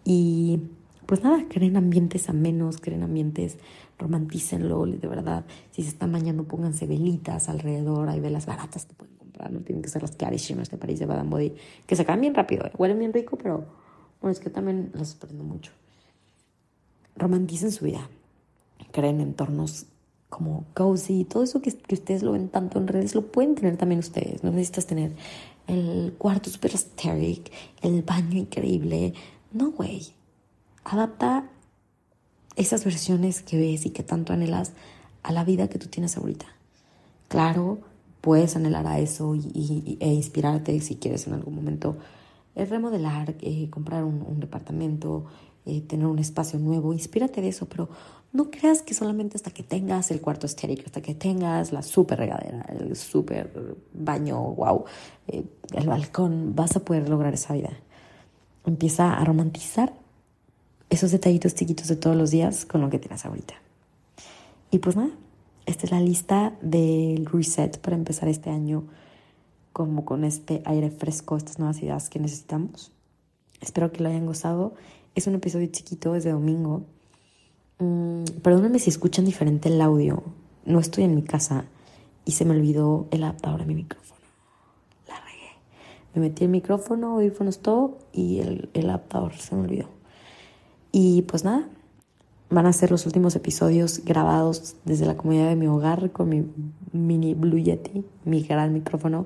Y 0.06 0.62
pues 1.06 1.24
nada, 1.24 1.46
creen 1.50 1.76
ambientes 1.76 2.30
amenos, 2.30 2.78
creen 2.78 3.04
ambientes, 3.04 3.58
romantícenlo, 4.00 4.86
de 4.86 5.08
verdad. 5.08 5.46
Si 5.72 5.84
se 5.84 5.90
están 5.90 6.12
bañando, 6.12 6.46
pónganse 6.46 6.88
velitas 6.88 7.50
alrededor. 7.50 8.08
Hay 8.08 8.20
velas 8.20 8.46
baratas 8.46 8.86
que 8.86 8.94
pueden 8.94 9.21
no 9.50 9.62
tienen 9.62 9.82
que 9.82 9.90
ser 9.90 10.02
las 10.02 10.16
carísimas 10.16 10.70
de 10.70 10.78
París 10.78 11.00
de 11.00 11.06
Baden 11.06 11.30
Body, 11.30 11.54
que 11.86 11.96
se 11.96 12.04
acaban 12.04 12.22
bien 12.22 12.34
rápido, 12.34 12.66
¿eh? 12.66 12.72
huelen 12.78 13.00
bien 13.00 13.14
rico, 13.14 13.38
pero 13.38 13.66
bueno, 14.22 14.32
es 14.32 14.40
que 14.40 14.50
también 14.50 14.92
las 14.94 15.16
prendo 15.16 15.44
mucho. 15.44 15.72
Romanticen 17.16 17.72
su 17.72 17.86
vida. 17.86 18.08
Creen 18.92 19.16
en 19.16 19.30
entornos 19.30 19.86
como 20.30 20.66
cozy, 20.74 21.26
todo 21.26 21.44
eso 21.44 21.62
que, 21.62 21.72
que, 21.72 21.96
ustedes 21.96 22.24
lo 22.24 22.32
ven 22.32 22.50
tanto 22.50 22.80
en 22.80 22.88
redes, 22.88 23.16
lo 23.16 23.28
pueden 23.32 23.56
tener 23.56 23.78
también 23.78 24.00
ustedes. 24.00 24.44
No 24.44 24.52
necesitas 24.52 24.86
tener 24.86 25.14
el 25.68 26.14
cuarto 26.18 26.50
super 26.50 26.72
aesthetic, 26.72 27.52
el 27.82 28.02
baño 28.04 28.38
increíble. 28.38 29.14
No, 29.52 29.72
güey. 29.72 30.14
Adapta 30.84 31.50
esas 32.56 32.84
versiones 32.86 33.42
que 33.42 33.58
ves 33.58 33.86
y 33.86 33.92
que 33.92 34.04
tanto 34.04 34.34
anhelas 34.34 34.74
a 35.24 35.32
la 35.32 35.44
vida 35.44 35.68
que 35.68 35.80
tú 35.80 35.88
tienes 35.88 36.18
ahorita. 36.18 36.46
Claro, 37.28 37.80
puedes 38.22 38.56
anhelar 38.56 38.88
a 38.88 39.00
eso 39.00 39.36
y, 39.36 39.98
e 40.00 40.14
inspirarte 40.14 40.80
si 40.80 40.96
quieres 40.96 41.28
en 41.28 41.34
algún 41.34 41.56
momento 41.56 41.98
remodelar, 42.56 43.36
eh, 43.42 43.70
comprar 43.70 44.04
un, 44.04 44.22
un 44.22 44.40
departamento, 44.40 45.26
eh, 45.66 45.82
tener 45.82 46.08
un 46.08 46.18
espacio 46.18 46.58
nuevo. 46.58 46.94
Inspírate 46.94 47.42
de 47.42 47.50
eso, 47.50 47.68
pero 47.68 47.90
no 48.34 48.50
creas 48.50 48.82
que 48.82 48.94
solamente 48.94 49.38
hasta 49.38 49.52
que 49.52 49.62
tengas 49.62 50.10
el 50.10 50.22
cuarto 50.22 50.46
estéril, 50.46 50.82
hasta 50.86 51.02
que 51.02 51.14
tengas 51.14 51.72
la 51.72 51.84
super 51.84 52.18
regadera, 52.18 52.66
el 52.70 52.96
super 52.96 53.76
baño, 53.94 54.42
wow, 54.42 54.86
eh, 55.28 55.44
el 55.74 55.88
balcón, 55.88 56.56
vas 56.56 56.76
a 56.76 56.80
poder 56.80 57.10
lograr 57.10 57.34
esa 57.34 57.54
vida. 57.54 57.70
Empieza 58.66 59.14
a 59.14 59.24
romantizar 59.26 59.94
esos 60.90 61.12
detallitos 61.12 61.56
chiquitos 61.56 61.88
de 61.88 61.96
todos 61.96 62.16
los 62.16 62.32
días 62.32 62.66
con 62.66 62.82
lo 62.82 62.90
que 62.90 63.00
tienes 63.00 63.26
ahorita. 63.26 63.54
Y 64.72 64.80
pues 64.80 64.96
nada, 64.96 65.12
esta 65.66 65.86
es 65.86 65.92
la 65.92 66.00
lista 66.00 66.54
del 66.62 67.26
reset 67.26 67.80
para 67.80 67.96
empezar 67.96 68.30
este 68.30 68.50
año 68.50 68.84
como 69.74 70.06
con 70.06 70.24
este 70.24 70.62
aire 70.66 70.92
fresco, 70.92 71.38
estas 71.38 71.60
nuevas 71.60 71.82
ideas 71.82 72.10
que 72.10 72.20
necesitamos. 72.20 72.92
Espero 73.62 73.92
que 73.92 74.04
lo 74.04 74.10
hayan 74.10 74.26
gozado. 74.26 74.74
Es 75.16 75.28
un 75.28 75.36
episodio 75.36 75.68
chiquito, 75.68 76.16
es 76.16 76.24
de 76.24 76.32
domingo 76.32 76.84
Mm, 77.82 78.26
perdónenme 78.44 78.78
si 78.78 78.92
escuchan 78.92 79.26
diferente 79.26 79.68
el 79.70 79.82
audio. 79.82 80.22
No 80.66 80.80
estoy 80.80 81.04
en 81.04 81.16
mi 81.16 81.24
casa 81.24 81.66
y 82.26 82.34
se 82.34 82.46
me 82.46 82.52
olvidó 82.52 83.08
el 83.10 83.24
adaptador 83.24 83.62
de 83.62 83.66
mi 83.66 83.74
micrófono. 83.74 84.22
La 85.08 85.16
regué. 85.16 85.50
Me 86.14 86.22
metí 86.22 86.44
el 86.44 86.52
micrófono, 86.52 87.14
audífonos, 87.16 87.60
todo 87.60 87.98
y 88.14 88.38
el, 88.40 88.70
el 88.76 88.88
adaptador 88.88 89.34
se 89.36 89.56
me 89.56 89.62
olvidó. 89.64 89.88
Y 90.92 91.24
pues 91.24 91.44
nada, 91.44 91.68
van 92.52 92.66
a 92.68 92.74
ser 92.74 92.92
los 92.92 93.06
últimos 93.06 93.36
episodios 93.36 94.02
grabados 94.06 94.76
desde 94.86 95.06
la 95.06 95.18
comunidad 95.18 95.50
de 95.50 95.56
mi 95.56 95.68
hogar 95.68 96.12
con 96.12 96.30
mi 96.30 96.46
mini 96.92 97.34
Blue 97.34 97.58
Yeti, 97.58 98.06
mi 98.26 98.44
gran 98.44 98.74
micrófono, 98.74 99.26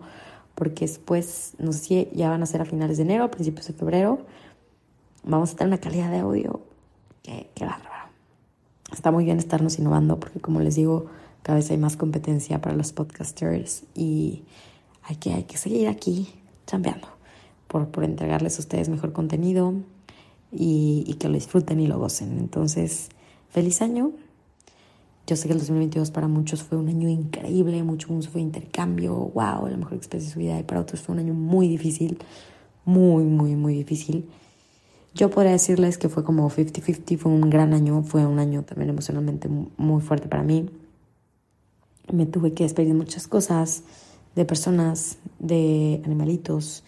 porque 0.53 0.85
después, 0.85 1.53
no 1.57 1.73
sé 1.73 1.79
si 1.79 2.09
ya 2.13 2.29
van 2.29 2.43
a 2.43 2.45
ser 2.45 2.61
a 2.61 2.65
finales 2.65 2.97
de 2.97 3.03
enero, 3.03 3.25
a 3.25 3.31
principios 3.31 3.67
de 3.67 3.73
febrero, 3.73 4.19
vamos 5.23 5.51
a 5.51 5.55
tener 5.57 5.73
una 5.73 5.81
calidad 5.81 6.09
de 6.11 6.19
audio 6.19 6.61
que, 7.23 7.49
que 7.53 7.65
va 7.65 7.79
está 8.91 9.11
muy 9.11 9.25
bien 9.25 9.37
estarnos 9.37 9.77
innovando 9.79 10.19
porque 10.19 10.39
como 10.39 10.59
les 10.59 10.75
digo, 10.75 11.07
cada 11.43 11.57
vez 11.57 11.69
hay 11.69 11.77
más 11.77 11.97
competencia 11.97 12.61
para 12.61 12.75
los 12.75 12.93
podcasters 12.93 13.83
y 13.93 14.43
hay 15.03 15.17
que, 15.17 15.33
hay 15.33 15.43
que 15.43 15.57
seguir 15.57 15.87
aquí 15.87 16.33
chambeando 16.65 17.07
por, 17.67 17.87
por 17.89 18.03
entregarles 18.03 18.57
a 18.57 18.61
ustedes 18.61 18.89
mejor 18.89 19.13
contenido 19.13 19.73
y, 20.51 21.03
y 21.07 21.15
que 21.15 21.27
lo 21.27 21.35
disfruten 21.35 21.79
y 21.79 21.87
lo 21.87 21.99
gocen. 21.99 22.39
Entonces, 22.39 23.09
feliz 23.55 23.81
año. 23.81 24.11
Yo 25.25 25.37
sé 25.37 25.47
que 25.47 25.53
el 25.53 25.59
2022 25.59 26.11
para 26.11 26.27
muchos 26.27 26.61
fue 26.61 26.77
un 26.77 26.89
año 26.89 27.07
increíble, 27.07 27.81
muchos 27.83 28.27
fue 28.27 28.41
intercambio, 28.41 29.15
wow, 29.15 29.67
la 29.69 29.77
mejor 29.77 29.93
experiencia 29.93 30.29
de 30.29 30.33
su 30.33 30.39
vida, 30.39 30.59
y 30.59 30.63
para 30.63 30.81
otros 30.81 30.99
fue 31.01 31.13
un 31.13 31.19
año 31.19 31.33
muy 31.33 31.69
difícil, 31.69 32.17
muy, 32.83 33.23
muy, 33.23 33.55
muy 33.55 33.73
difícil. 33.73 34.29
Yo 35.13 35.29
podría 35.29 35.53
decirles 35.53 35.97
que 35.97 36.09
fue 36.09 36.25
como 36.25 36.49
50-50, 36.49 37.17
fue 37.17 37.31
un 37.31 37.49
gran 37.49 37.73
año, 37.73 38.03
fue 38.03 38.25
un 38.25 38.39
año 38.39 38.63
también 38.63 38.89
emocionalmente 38.89 39.47
muy 39.77 40.01
fuerte 40.01 40.27
para 40.27 40.43
mí. 40.43 40.69
Me 42.11 42.25
tuve 42.25 42.51
que 42.51 42.65
despedir 42.65 42.89
de 42.89 42.95
muchas 42.95 43.25
cosas, 43.29 43.83
de 44.35 44.43
personas, 44.43 45.17
de 45.39 46.01
animalitos. 46.03 46.83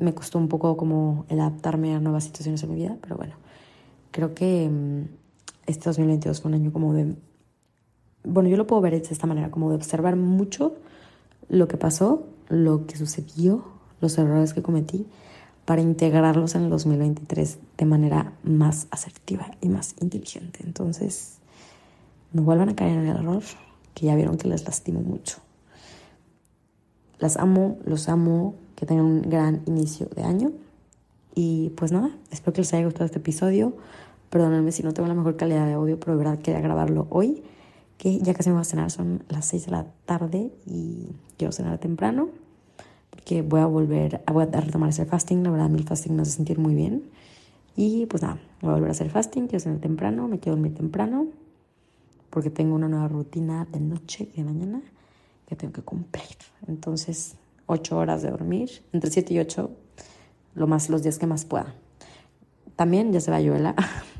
Me 0.00 0.14
costó 0.14 0.38
un 0.38 0.48
poco 0.48 0.74
como 0.78 1.26
el 1.28 1.38
adaptarme 1.38 1.94
a 1.94 2.00
nuevas 2.00 2.24
situaciones 2.24 2.62
en 2.62 2.70
mi 2.70 2.76
vida, 2.76 2.96
pero 3.02 3.18
bueno, 3.18 3.34
creo 4.10 4.34
que 4.34 4.70
mm, 4.70 5.21
este 5.66 5.84
2022 5.84 6.40
fue 6.40 6.48
un 6.50 6.54
año 6.54 6.72
como 6.72 6.94
de... 6.94 7.14
Bueno, 8.24 8.48
yo 8.48 8.56
lo 8.56 8.66
puedo 8.66 8.82
ver 8.82 8.92
de 8.92 9.08
esta 9.08 9.26
manera, 9.26 9.50
como 9.50 9.70
de 9.70 9.76
observar 9.76 10.16
mucho 10.16 10.74
lo 11.48 11.68
que 11.68 11.76
pasó, 11.76 12.26
lo 12.48 12.86
que 12.86 12.96
sucedió, 12.96 13.64
los 14.00 14.16
errores 14.18 14.54
que 14.54 14.62
cometí 14.62 15.06
para 15.64 15.80
integrarlos 15.80 16.54
en 16.54 16.62
el 16.62 16.70
2023 16.70 17.58
de 17.78 17.84
manera 17.84 18.32
más 18.42 18.88
asertiva 18.90 19.52
y 19.60 19.68
más 19.68 19.94
inteligente. 20.00 20.60
Entonces, 20.64 21.38
no 22.32 22.42
vuelvan 22.42 22.68
a 22.68 22.76
caer 22.76 22.98
en 22.98 23.06
el 23.06 23.16
error, 23.16 23.42
que 23.94 24.06
ya 24.06 24.16
vieron 24.16 24.36
que 24.36 24.48
les 24.48 24.64
lastimo 24.64 25.00
mucho. 25.00 25.38
Las 27.18 27.36
amo, 27.36 27.78
los 27.84 28.08
amo, 28.08 28.56
que 28.74 28.86
tengan 28.86 29.04
un 29.04 29.22
gran 29.22 29.62
inicio 29.66 30.08
de 30.16 30.24
año. 30.24 30.52
Y 31.34 31.70
pues 31.76 31.92
nada, 31.92 32.10
espero 32.30 32.52
que 32.52 32.62
les 32.62 32.74
haya 32.74 32.84
gustado 32.84 33.04
este 33.06 33.18
episodio. 33.18 33.76
Perdónenme 34.32 34.72
si 34.72 34.82
no 34.82 34.94
tengo 34.94 35.08
la 35.08 35.14
mejor 35.14 35.36
calidad 35.36 35.66
de 35.66 35.74
audio, 35.74 36.00
pero 36.00 36.16
de 36.16 36.24
verdad 36.24 36.38
quería 36.38 36.62
grabarlo 36.62 37.06
hoy, 37.10 37.42
que 37.98 38.18
ya 38.18 38.32
casi 38.32 38.48
me 38.48 38.54
voy 38.54 38.62
a 38.62 38.64
cenar, 38.64 38.90
son 38.90 39.24
las 39.28 39.44
6 39.44 39.66
de 39.66 39.72
la 39.72 39.86
tarde 40.06 40.50
y 40.64 41.10
quiero 41.36 41.52
cenar 41.52 41.76
temprano 41.76 42.30
que 43.24 43.42
voy 43.42 43.60
a 43.60 43.66
volver 43.66 44.22
voy 44.32 44.44
a 44.44 44.60
retomar 44.60 44.88
ese 44.88 45.04
fasting. 45.04 45.42
La 45.42 45.50
verdad, 45.50 45.70
el 45.74 45.84
fasting 45.84 46.16
me 46.16 46.22
hace 46.22 46.32
sentir 46.32 46.58
muy 46.58 46.74
bien. 46.74 47.04
Y 47.76 48.06
pues 48.06 48.22
nada, 48.22 48.38
voy 48.60 48.70
a 48.70 48.74
volver 48.74 48.88
a 48.88 48.92
hacer 48.92 49.10
fasting, 49.10 49.46
quiero 49.46 49.60
cenar 49.60 49.80
temprano, 49.80 50.28
me 50.28 50.38
quiero 50.38 50.56
dormir 50.56 50.74
temprano, 50.74 51.26
porque 52.30 52.50
tengo 52.50 52.74
una 52.74 52.88
nueva 52.88 53.08
rutina 53.08 53.66
de 53.70 53.80
noche 53.80 54.28
y 54.32 54.38
de 54.38 54.44
mañana 54.44 54.82
que 55.46 55.56
tengo 55.56 55.72
que 55.72 55.82
cumplir. 55.82 56.36
Entonces, 56.66 57.36
ocho 57.66 57.96
horas 57.96 58.22
de 58.22 58.30
dormir, 58.30 58.82
entre 58.92 59.10
siete 59.10 59.34
y 59.34 59.38
ocho, 59.38 59.70
lo 60.54 60.66
más, 60.66 60.90
los 60.90 61.02
días 61.02 61.18
que 61.18 61.26
más 61.26 61.46
pueda. 61.46 61.74
También 62.76 63.12
ya 63.12 63.20
se 63.20 63.30
va 63.30 63.40
Yoela, 63.40 63.74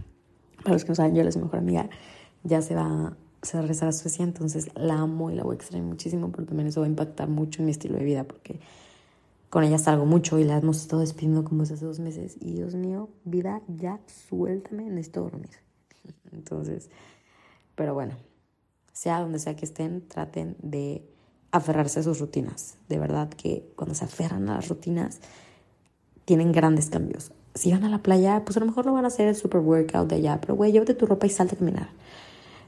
los 0.75 0.85
que 0.85 0.91
no 0.91 0.95
saben, 0.95 1.15
Yoela 1.15 1.31
es 1.31 1.37
mi 1.37 1.43
mejor 1.43 1.59
amiga, 1.59 1.89
ya 2.45 2.63
se 2.63 2.75
va 2.75 3.17
se 3.43 3.57
va 3.57 3.59
a 3.59 3.63
regresar 3.63 3.89
a 3.89 3.93
Suecia, 3.93 4.25
entonces 4.25 4.71
la 4.77 5.01
amo 5.01 5.31
y 5.31 5.35
la 5.35 5.43
voy 5.43 5.55
a 5.55 5.57
extrañar 5.57 5.87
muchísimo, 5.87 6.31
pero 6.31 6.47
también 6.47 6.69
eso 6.69 6.81
va 6.81 6.87
a 6.87 6.91
impactar 6.91 7.29
mucho 7.29 7.61
en 7.61 7.67
mi 7.67 7.73
estilo 7.73 7.99
de 7.99 8.05
vida, 8.05 8.25
porque 8.25 8.61
con 9.51 9.65
ella 9.65 9.79
salgo 9.79 10.07
mucho 10.07 10.39
y 10.39 10.45
la 10.45 10.57
hemos 10.57 10.81
estado 10.81 11.01
despidiendo 11.01 11.45
como 11.45 11.65
hace 11.65 11.77
dos 11.77 11.99
meses. 11.99 12.37
Y 12.41 12.53
Dios 12.53 12.75
mío, 12.75 13.11
vida, 13.25 13.61
ya 13.67 14.01
suéltame, 14.07 14.85
necesito 14.85 15.23
dormir. 15.23 15.51
Entonces, 16.33 16.89
pero 17.75 17.95
bueno, 17.95 18.15
sea 18.93 19.21
donde 19.21 19.41
sea 19.41 19.57
que 19.57 19.65
estén, 19.65 20.07
traten 20.07 20.57
de 20.63 21.05
aferrarse 21.51 22.01
a 22.01 22.03
sus 22.05 22.21
rutinas. 22.21 22.77
De 22.89 22.99
verdad 22.99 23.29
que 23.29 23.73
cuando 23.77 23.95
se 23.95 24.05
aferran 24.05 24.49
a 24.49 24.55
las 24.55 24.69
rutinas, 24.69 25.21
tienen 26.25 26.53
grandes 26.53 26.89
cambios. 26.89 27.33
Si 27.55 27.71
van 27.71 27.85
a 27.85 27.89
la 27.89 28.03
playa, 28.03 28.45
pues 28.45 28.57
a 28.57 28.61
lo 28.61 28.67
mejor 28.67 28.87
no 28.87 28.95
van 28.95 29.05
a 29.05 29.09
hacer 29.09 29.29
el 29.29 29.37
super 29.37 29.61
workout 29.61 30.09
de 30.09 30.17
allá, 30.17 30.41
pero 30.41 30.55
güey, 30.55 30.73
llévate 30.73 30.95
tu 30.95 31.07
ropa 31.07 31.27
y 31.27 31.31
salte 31.31 31.55
a 31.55 31.59
caminar. 31.59 31.89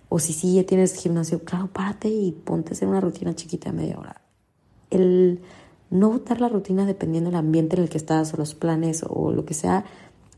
O 0.08 0.18
si 0.18 0.32
sí 0.32 0.54
ya 0.54 0.64
tienes 0.64 0.94
gimnasio, 0.94 1.42
claro, 1.42 1.68
párate 1.68 2.08
y 2.08 2.32
ponte 2.32 2.70
a 2.70 2.72
hacer 2.72 2.88
una 2.88 3.00
rutina 3.00 3.34
chiquita 3.34 3.70
de 3.70 3.76
media 3.76 3.98
hora. 3.98 4.20
El 4.90 5.40
no 5.90 6.10
botar 6.10 6.40
la 6.40 6.48
rutina 6.48 6.84
dependiendo 6.86 7.30
del 7.30 7.38
ambiente 7.38 7.76
en 7.76 7.82
el 7.82 7.88
que 7.88 7.98
estás 7.98 8.34
o 8.34 8.36
los 8.36 8.54
planes 8.54 9.04
o 9.08 9.32
lo 9.32 9.44
que 9.44 9.54
sea, 9.54 9.84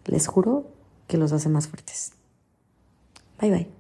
les 0.04 0.26
juro 0.28 0.66
que 1.09 1.18
los 1.18 1.32
hace 1.32 1.48
más 1.48 1.68
fuertes. 1.68 2.12
Bye 3.40 3.50
bye. 3.50 3.75